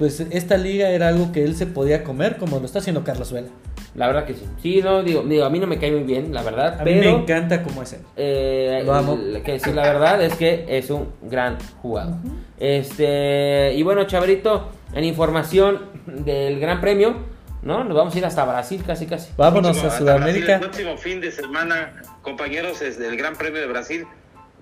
[0.02, 3.32] pues esta liga era algo que él se podía comer como lo está haciendo Carlos
[3.32, 3.50] Vela.
[3.94, 4.48] La verdad que sí.
[4.60, 6.80] Sí, no, digo, digo, a mí no me cae muy bien, la verdad.
[6.80, 8.00] A pero, mí me encanta cómo es él.
[8.18, 9.16] Eh, lo amo.
[9.46, 12.16] Que sí, la verdad es que es un gran jugador.
[12.58, 17.18] Este, y bueno, Chabrito, en información del Gran Premio,
[17.62, 17.84] ¿no?
[17.84, 19.32] Nos vamos a ir hasta Brasil casi casi.
[19.38, 20.56] Vámonos a Sudamérica.
[20.56, 24.08] el próximo fin de semana, compañeros, es el Gran Premio de Brasil,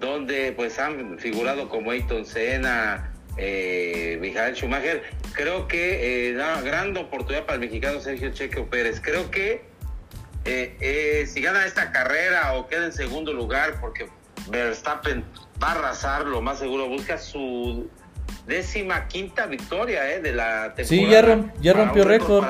[0.02, 5.04] donde pues han figurado como Ayton Senna, eh, Michael Schumacher.
[5.34, 9.00] Creo que eh, da gran oportunidad para el mexicano Sergio Checo Pérez.
[9.02, 9.62] Creo que
[10.46, 14.08] eh, eh, si gana esta carrera o queda en segundo lugar, porque
[14.50, 15.24] Verstappen
[15.64, 17.90] va a arrasar, lo más seguro, busca su
[18.46, 20.86] décima quinta victoria de la temporada.
[20.86, 21.08] Sí,
[21.62, 22.46] ya, rompió récord.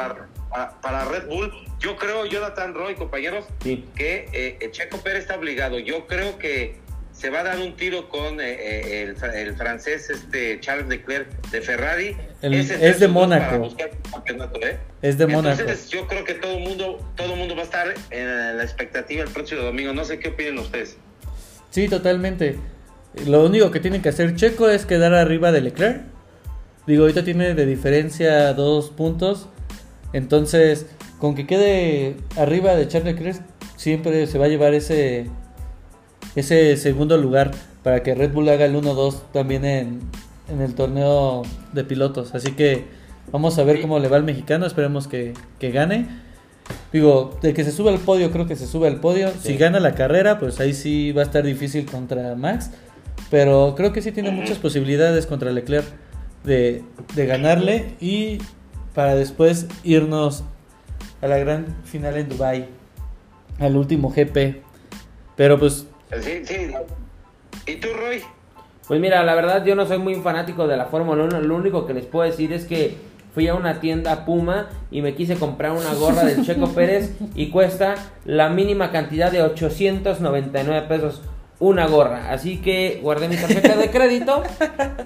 [0.82, 1.54] Para, Red Bull.
[1.80, 3.46] Yo creo, Jonathan Roy, compañeros,
[3.96, 5.78] que Checo Pérez está obligado.
[5.78, 6.80] Yo creo que
[7.20, 11.62] se va a dar un tiro con eh, eh, el, francés este Charles Leclerc de
[11.62, 12.16] Ferrari.
[12.42, 13.76] es de Mónaco.
[14.62, 14.78] ¿eh?
[15.02, 15.60] Es de Mónaco.
[15.60, 19.24] Entonces yo creo que todo el mundo, todo mundo va a estar en la expectativa
[19.24, 19.94] el próximo domingo.
[19.94, 20.96] No sé qué opinan ustedes.
[21.72, 22.56] Sí, totalmente.
[23.26, 26.02] Lo único que tiene que hacer Checo es quedar arriba de Leclerc.
[26.88, 29.50] Digo, ahorita tiene de diferencia dos puntos.
[30.14, 30.86] Entonces,
[31.18, 33.42] con que quede arriba de Charles Leclerc,
[33.76, 35.30] siempre se va a llevar ese
[36.36, 37.52] ese segundo lugar
[37.84, 40.02] para que Red Bull haga el 1-2 también en,
[40.60, 42.34] el torneo de pilotos.
[42.34, 42.86] Así que
[43.32, 46.08] vamos a ver cómo le va al mexicano, esperemos que, gane.
[46.92, 49.32] Digo, de que se sube al podio, creo que se sube al podio.
[49.42, 52.72] Si gana la carrera, pues ahí sí va a estar difícil contra Max.
[53.30, 55.86] Pero creo que sí tiene muchas posibilidades contra Leclerc
[56.44, 56.84] de,
[57.16, 58.40] de ganarle y
[58.96, 60.44] para después irnos
[61.22, 62.68] a la gran final en Dubai,
[63.60, 64.64] al último GP.
[65.36, 65.86] Pero pues
[66.22, 66.72] Sí, sí.
[67.66, 68.24] ¿Y tú, Roy?
[68.88, 71.42] Pues mira, la verdad yo no soy muy fanático de la Fórmula 1.
[71.42, 72.98] Lo único que les puedo decir es que
[73.34, 77.50] fui a una tienda Puma y me quise comprar una gorra del Checo Pérez y
[77.50, 77.96] cuesta
[78.26, 81.22] la mínima cantidad de 899 pesos
[81.60, 82.32] una gorra.
[82.32, 84.44] Así que guardé mi tarjeta de crédito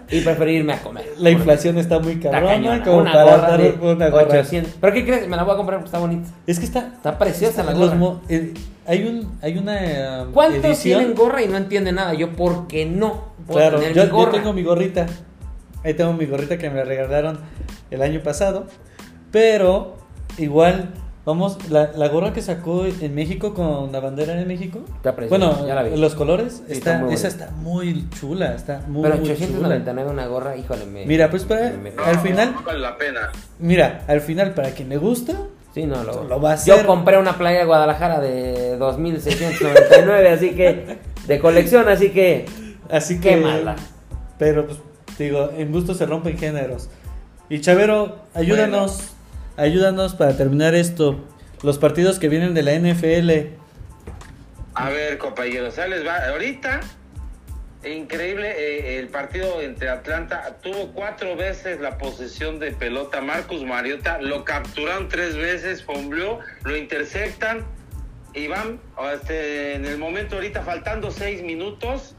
[0.10, 1.06] y preferí irme a comer.
[1.18, 4.40] La inflación está muy cabrona como una para gorra de una gorra.
[4.40, 4.74] 800.
[4.80, 5.28] ¿Pero qué crees?
[5.28, 6.30] Me la voy a comprar porque está bonita.
[6.46, 7.98] Es que está está preciosa la gorra.
[8.30, 8.54] Eh,
[8.86, 12.14] hay un hay una um, ¿Cuántos tienen gorra y no entienden nada?
[12.14, 15.08] Yo porque no Claro, yo, yo tengo mi gorrita.
[15.84, 17.40] Ahí tengo mi gorrita que me regalaron
[17.92, 18.68] el año pasado,
[19.32, 19.98] pero
[20.38, 20.94] igual
[21.26, 24.82] Vamos, la, la, gorra que sacó en México con la bandera de México.
[24.98, 25.96] Está bueno, ya la vi.
[25.96, 31.06] los colores, está, esa está muy chula, está muy Pero 899 una gorra, híjole, me,
[31.06, 31.72] Mira, pues para,
[32.06, 32.54] al final.
[32.66, 33.32] vale la pena.
[33.60, 35.34] Mira, al final, para quien le gusta.
[35.74, 36.78] Sí, no, lo, lo va a hacer.
[36.78, 41.00] Yo compré una playa de Guadalajara de 2699, así que.
[41.26, 42.46] De colección, así que.
[42.92, 43.30] Así que.
[43.30, 43.78] Qué mala.
[44.38, 44.78] Pero, pues,
[45.18, 46.90] digo, en gusto se rompen géneros.
[47.50, 49.13] Y Chavero, ayúdanos.
[49.56, 51.24] Ayúdanos para terminar esto.
[51.62, 53.56] Los partidos que vienen de la NFL.
[54.74, 56.28] A ver, compañeros, les va.
[56.30, 56.82] Ahorita,
[57.86, 63.22] increíble, eh, el partido entre Atlanta tuvo cuatro veces la posesión de pelota.
[63.22, 67.64] Marcus Mariota lo capturaron tres veces, fombleó, lo interceptan
[68.34, 68.80] y van
[69.14, 72.16] este, en el momento ahorita faltando seis minutos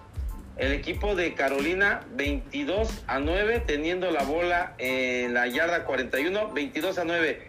[0.57, 6.99] el equipo de Carolina 22 a 9, teniendo la bola en la yarda 41, 22
[6.99, 7.49] a 9.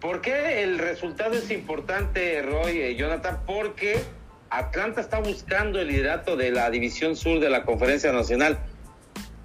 [0.00, 3.40] ¿Por qué el resultado es importante, Roy, eh, Jonathan?
[3.46, 3.98] Porque
[4.50, 8.58] Atlanta está buscando el liderato de la División Sur de la Conferencia Nacional.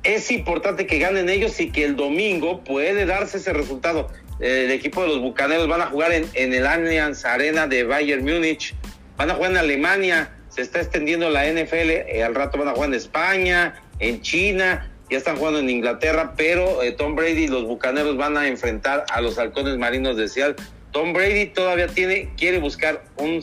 [0.04, 4.10] Es importante que ganen ellos y que el domingo puede darse ese resultado.
[4.39, 8.24] El equipo de los Bucaneros van a jugar en, en el Allianz Arena de Bayern
[8.24, 8.76] Múnich,
[9.16, 12.72] van a jugar en Alemania, se está extendiendo la NFL, eh, al rato van a
[12.74, 17.47] jugar en España, en China, ya están jugando en Inglaterra, pero eh, Tom Brady y
[17.47, 20.64] los Bucaneros van a enfrentar a los halcones marinos de Seattle.
[20.91, 23.41] Tom Brady todavía tiene, quiere buscar un,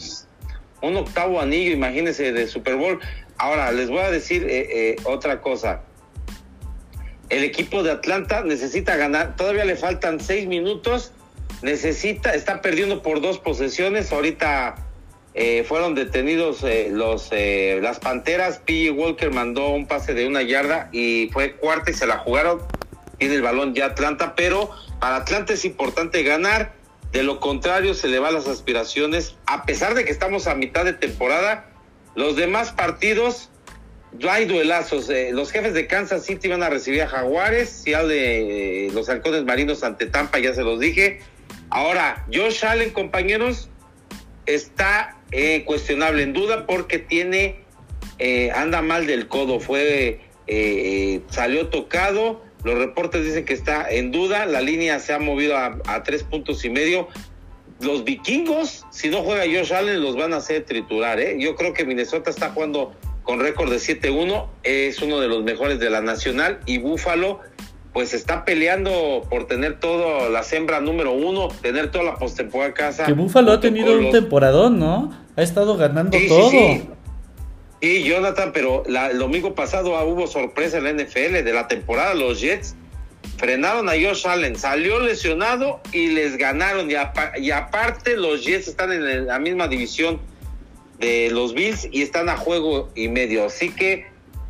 [0.83, 3.01] un octavo anillo, imagínense, de Super Bowl.
[3.39, 5.81] Ahora, les voy a decir eh, otra cosa.
[7.31, 11.13] El equipo de Atlanta necesita ganar, todavía le faltan seis minutos,
[11.63, 14.88] necesita, está perdiendo por dos posesiones, ahorita
[15.41, 18.59] eh, fueron detenidos eh, los eh, las Panteras.
[18.59, 19.01] P.J.
[19.01, 22.61] Walker mandó un pase de una yarda y fue cuarta y se la jugaron.
[23.19, 24.69] Tiene el balón ya Atlanta, pero
[24.99, 26.73] para Atlanta es importante ganar.
[27.13, 29.37] De lo contrario, se le van las aspiraciones.
[29.47, 31.71] A pesar de que estamos a mitad de temporada,
[32.17, 33.49] los demás partidos
[34.19, 35.09] no hay duelazos.
[35.31, 39.85] los jefes de Kansas City van a recibir a Jaguares, si de los halcones marinos
[39.85, 41.21] ante Tampa, ya se los dije.
[41.71, 43.71] Ahora, Josh Allen, compañeros,
[44.47, 47.57] está eh, cuestionable, en duda, porque tiene,
[48.19, 54.11] eh, anda mal del codo, fue, eh, salió tocado, los reportes dicen que está en
[54.11, 57.09] duda, la línea se ha movido a, tres puntos y medio.
[57.81, 61.37] Los vikingos, si no juega Josh Allen, los van a hacer triturar, ¿eh?
[61.39, 65.79] Yo creo que Minnesota está jugando con récord de 7-1, es uno de los mejores
[65.79, 67.41] de la nacional, y Búfalo
[67.99, 73.05] pues está peleando por tener todo la sembra número uno, tener toda la postemporada casa.
[73.05, 75.13] Que Búfalo ha tenido un temporadón, ¿no?
[75.35, 76.49] Ha estado ganando todo.
[76.49, 76.85] Sí,
[77.81, 82.15] Y Jonathan, pero el domingo pasado hubo sorpresa en la NFL de la temporada.
[82.15, 82.77] Los Jets
[83.37, 86.89] frenaron a Josh Allen, salió lesionado y les ganaron.
[86.89, 86.95] Y,
[87.41, 90.21] y aparte, los Jets están en la misma división
[91.01, 93.47] de los Bills y están a juego y medio.
[93.47, 94.07] Así que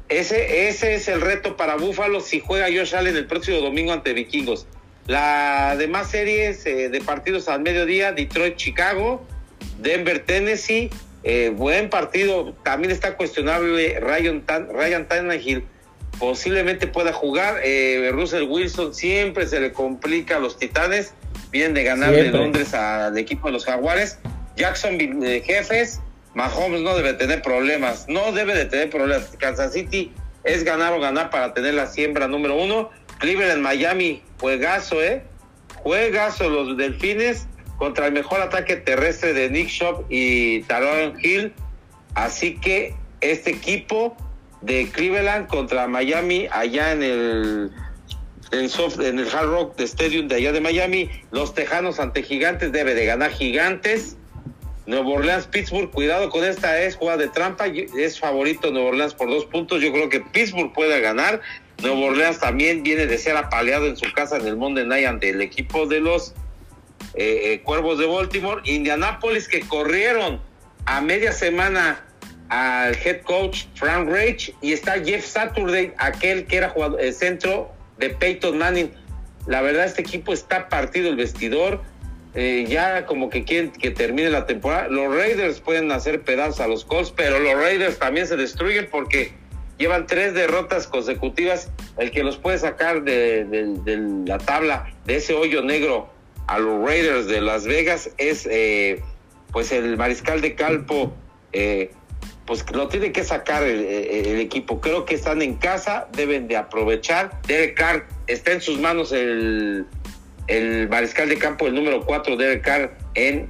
[0.09, 4.13] ese, ese es el reto para Búfalo si juega Josh Allen el próximo domingo ante
[4.13, 4.67] Vikingos.
[5.07, 9.25] La demás series eh, de partidos al mediodía, Detroit, Chicago,
[9.79, 10.91] Denver, Tennessee,
[11.25, 12.55] eh, buen partido.
[12.63, 15.65] También está cuestionable Ryan, Tan, Ryan Tannehill,
[16.19, 17.61] posiblemente pueda jugar.
[17.65, 21.15] Eh, Russell Wilson siempre se le complica a los Titanes.
[21.51, 24.19] Vienen de ganar de Londres al equipo de los Jaguares.
[24.57, 26.01] Jacksonville Jefes,
[26.39, 29.37] Mahomes no debe tener problemas, no debe de tener problemas.
[29.41, 30.13] Kansas City
[30.45, 32.91] es ganar o ganar para tener la siembra número uno.
[33.19, 35.25] Cleveland, Miami, juegazo, ¿eh?
[35.83, 41.53] Juegazo los Delfines contra el mejor ataque terrestre de Nick Shop y Taron Hill.
[42.15, 44.17] Así que este equipo
[44.61, 47.73] de Cleveland contra Miami allá en el
[48.53, 48.71] en,
[49.05, 53.07] en el Hard Rock Stadium de allá de Miami, los Tejanos ante Gigantes debe de
[53.07, 54.18] ganar Gigantes
[54.89, 59.29] Nuevo Orleans, Pittsburgh, cuidado con esta, es jugada de trampa, es favorito Nuevo Orleans por
[59.29, 61.43] dos puntos, yo creo que Pittsburgh puede ganar,
[61.83, 65.29] Nuevo Orleans también viene de ser apaleado en su casa en el Monday Night ante
[65.29, 66.33] el equipo de los
[67.13, 70.41] eh, eh, Cuervos de Baltimore, Indianapolis que corrieron
[70.87, 72.03] a media semana
[72.49, 77.71] al head coach Frank Reich y está Jeff Saturday, aquel que era jugador, el centro
[77.99, 78.91] de Peyton Manning.
[79.47, 81.83] La verdad este equipo está partido el vestidor,
[82.35, 84.89] eh, ya como que quieren que termine la temporada.
[84.89, 89.33] Los Raiders pueden hacer pedazos a los Colts, pero los Raiders también se destruyen porque
[89.79, 91.71] llevan tres derrotas consecutivas.
[91.97, 96.11] El que los puede sacar de, la tabla de ese hoyo negro
[96.47, 99.03] a los Raiders de Las Vegas es eh,
[99.53, 101.13] pues el mariscal de campo.
[101.53, 101.93] Eh,
[102.45, 104.81] pues lo tiene que sacar el, el, equipo.
[104.81, 107.43] Creo que están en casa, deben de aprovechar.
[107.47, 109.87] Derek Carr está en sus manos el,
[110.49, 113.49] el mariscal de campo, el número 4, Derek Carr, en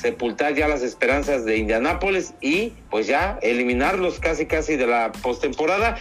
[0.00, 5.96] sepultar ya las esperanzas de Indianápolis y pues ya eliminarlos casi casi de la postemporada.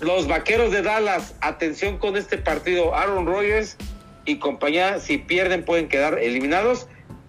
[0.00, 3.76] Los vaqueros de Dallas, atención con este partido, Aaron Rodgers
[4.24, 6.86] y compañía, si pierden pueden quedar eliminados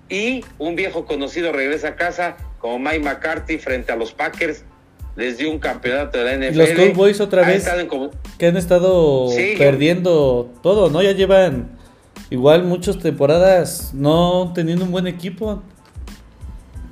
[0.10, 4.66] y un viejo conocido regresa a casa como Mike McCarthy frente a los Packers.
[5.16, 6.58] Les dio un campeonato de la NFL.
[6.58, 7.68] Los Cowboys otra vez
[8.38, 11.02] que han estado perdiendo todo, ¿no?
[11.02, 11.79] Ya llevan
[12.30, 15.62] igual muchas temporadas no teniendo un buen equipo.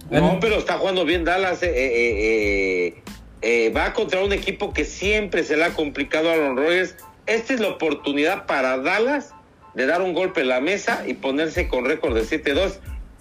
[0.09, 1.61] No, pero está jugando bien Dallas.
[1.63, 3.03] Eh, eh,
[3.41, 6.95] eh, va contra un equipo que siempre se le ha complicado a Aaron Rodgers.
[7.25, 9.33] Esta es la oportunidad para Dallas
[9.73, 12.79] de dar un golpe en la mesa y ponerse con récord de 7-2.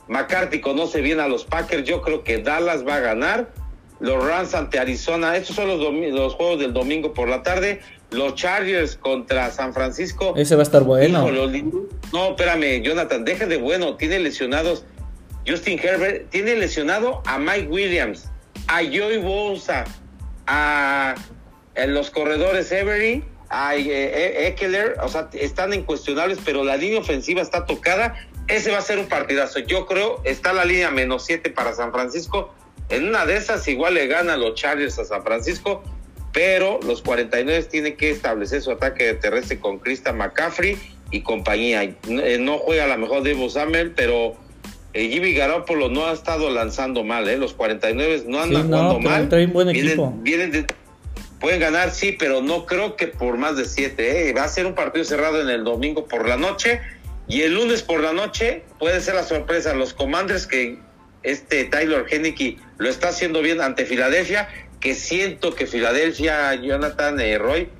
[0.08, 1.84] McCarthy conoce bien a los Packers.
[1.84, 3.50] Yo creo que Dallas va a ganar.
[3.98, 5.36] los Rams ante Arizona.
[5.36, 7.80] Estos son los, los juegos del domingo por la tarde.
[8.10, 10.34] Los Chargers contra San Francisco.
[10.36, 11.28] Ese va a estar bueno.
[12.12, 13.96] no, espérame, Jonathan, deje de bueno.
[13.96, 14.84] Tiene lesionados
[15.46, 16.30] Justin Herbert.
[16.30, 18.28] Tiene lesionado a Mike Williams,
[18.68, 19.84] a Joey Bosa,
[20.46, 21.14] a,
[21.88, 24.96] los corredores Every, a eh, Eckler.
[25.02, 28.14] O sea, están incuestionables, pero la línea ofensiva está tocada.
[28.48, 29.58] Ese va a ser un partidazo.
[29.58, 32.54] Yo creo, está la línea menos 7 para San Francisco.
[32.88, 35.82] En una de esas igual le ganan los Chargers a San Francisco,
[36.36, 40.76] pero los 49 tienen que establecer su ataque terrestre con Krista McCaffrey
[41.10, 41.82] y compañía.
[41.82, 44.36] Eh, no juega a lo mejor Debo Samuel, pero
[44.92, 47.38] eh, Jimmy Garoppolo no ha estado lanzando mal, ¿eh?
[47.38, 49.46] Los 49 no andan jugando mal.
[49.46, 50.14] buen equipo.
[51.40, 54.34] pueden ganar, sí, pero no creo que por más de 7, ¿eh?
[54.34, 56.82] Va a ser un partido cerrado en el domingo por la noche.
[57.28, 59.72] Y el lunes por la noche puede ser la sorpresa.
[59.72, 60.78] Los Commanders que
[61.26, 64.48] este Tyler Henneke lo está haciendo bien ante Filadelfia,
[64.80, 67.70] que siento que Filadelfia, Jonathan eh, Roy,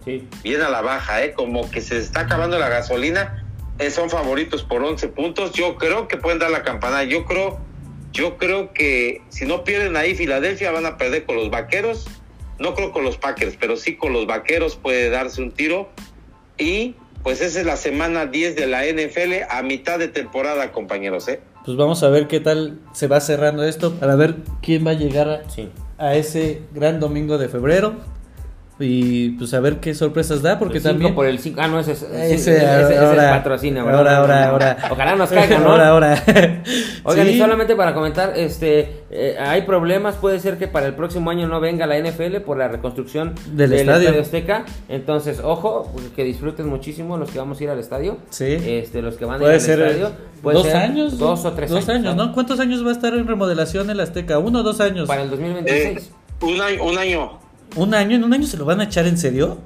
[0.43, 1.33] viene a la baja, ¿eh?
[1.33, 3.45] como que se está acabando la gasolina,
[3.79, 7.59] eh, son favoritos por 11 puntos, yo creo que pueden dar la campana, yo creo,
[8.13, 12.07] yo creo que si no pierden ahí Filadelfia van a perder con los Vaqueros,
[12.59, 15.91] no creo con los Packers, pero sí con los Vaqueros puede darse un tiro.
[16.57, 21.29] Y pues esa es la semana 10 de la NFL a mitad de temporada, compañeros,
[21.29, 21.41] ¿eh?
[21.67, 24.95] pues vamos a ver qué tal se va cerrando esto para ver quién va a
[24.95, 25.43] llegar a,
[25.99, 27.97] a ese gran domingo de febrero
[28.79, 31.93] y pues a ver qué sorpresas da porque también por el 5 ah no ese
[31.93, 36.23] es ese, ese, ahora, patrocina ahora ahora ahora ojalá nos caiga no ahora ahora.
[37.05, 41.31] Oigan y solamente para comentar este eh, hay problemas puede ser que para el próximo
[41.31, 44.11] año no venga la NFL por la reconstrucción del, estadio.
[44.21, 44.65] Azteca.
[44.89, 48.19] Entonces ojo que disfruten muchísimo los que vamos a ir al estadio.
[48.31, 48.59] Sí.
[48.67, 50.13] Este los que van a ir al estadio
[50.43, 52.33] puede dos años dos o tres dos años, ¿no?
[52.33, 55.31] cuántos años va a estar en remodelación el Azteca uno o dos años para el
[55.31, 56.13] 2026 eh,
[56.43, 58.17] un año un año ¿Un año?
[58.17, 59.59] ¿En un año se lo van a echar en serio?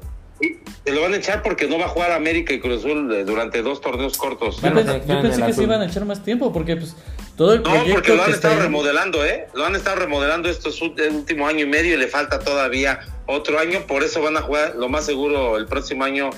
[0.85, 3.25] se lo van a echar porque no va a jugar América y Cruz Azul eh,
[3.25, 4.61] durante dos torneos cortos.
[4.63, 6.97] Yo, pensé, que se iban a echar más tiempo porque pues
[7.37, 9.47] todo el proyecto No, porque lo han estado remodelando, ¿eh?
[9.55, 13.87] Lo han estado remodelando estos último año y medio y le falta todavía otro año,
[13.87, 16.31] por eso van a jugar lo más seguro el próximo año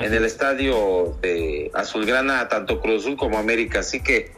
[0.00, 3.80] en el estadio de Azulgrana, tanto Cruz Azul como América.
[3.80, 4.32] Así que,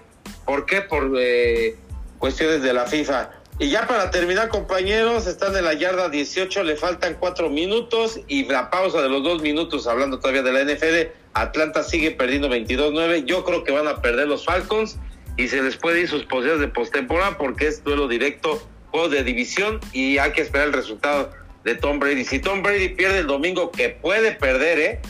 [0.46, 0.80] ¿por qué?
[0.80, 1.76] Por eh,
[2.18, 3.30] cuestiones de la FIFA.
[3.59, 8.44] Y ya para terminar, compañeros, están en la yarda 18, le faltan cuatro minutos y
[8.46, 13.24] la pausa de los dos minutos, hablando todavía de la NFL, Atlanta sigue perdiendo 22-9.
[13.24, 14.98] Yo creo que van a perder los Falcons
[15.36, 19.22] y se les puede ir sus posibilidades de postemporada porque es duelo directo, juego de
[19.22, 21.30] división y hay que esperar el resultado
[21.64, 22.24] de Tom Brady.
[22.24, 25.00] Si Tom Brady pierde el domingo, que puede perder, ¿eh?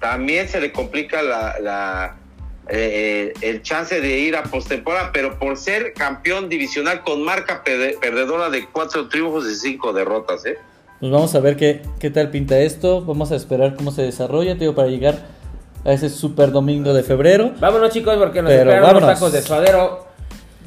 [0.00, 2.16] también se le complica la
[2.68, 8.50] eh, el chance de ir a postemporada, pero por ser campeón divisional con marca perdedora
[8.50, 10.58] de cuatro triunfos y cinco derrotas, ¿eh?
[11.00, 14.54] Pues vamos a ver qué, qué tal pinta esto, vamos a esperar cómo se desarrolla,
[14.54, 15.26] digo, para llegar
[15.84, 17.52] a ese super domingo de febrero.
[17.58, 20.06] Vámonos chicos, porque nos esperan los tacos de suadero.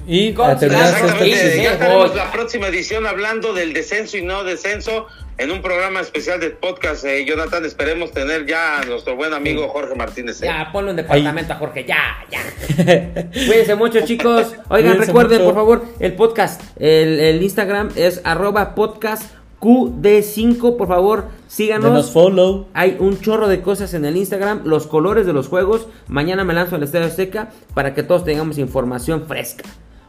[0.07, 5.07] Y a terminar este ya tenemos la próxima edición hablando del descenso y no descenso
[5.38, 9.67] en un programa especial de podcast, eh, Jonathan, esperemos tener ya a nuestro buen amigo
[9.67, 10.41] Jorge Martínez.
[10.41, 10.45] Eh.
[10.45, 13.29] Ya, ponle un departamento a Jorge, ya, ya.
[13.31, 14.53] Cuídense mucho, chicos.
[14.69, 21.86] Oigan, recuerden, por favor, el podcast, el, Instagram es arroba podcast QD5, por favor, síganos.
[21.86, 22.67] Denos follow.
[22.73, 25.88] Hay un chorro de cosas en el Instagram, los colores de los juegos.
[26.07, 29.65] Mañana me lanzo al Estadio Seca para que todos tengamos información fresca.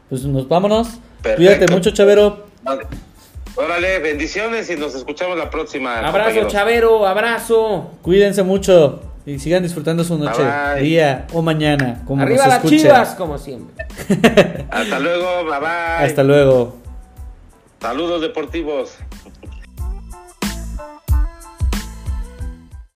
[0.08, 0.98] Pues nos vámonos.
[1.36, 2.46] Cuídate mucho, Chavero.
[3.56, 5.98] Órale, bendiciones y nos escuchamos la próxima.
[6.00, 7.90] Abrazo, Chavero, abrazo.
[8.02, 10.42] Cuídense mucho y sigan disfrutando su noche,
[10.80, 13.86] día o mañana, como Arriba las chivas, como siempre.
[14.70, 16.06] Hasta luego, bye bye.
[16.06, 16.76] Hasta luego.
[17.80, 18.96] Saludos deportivos.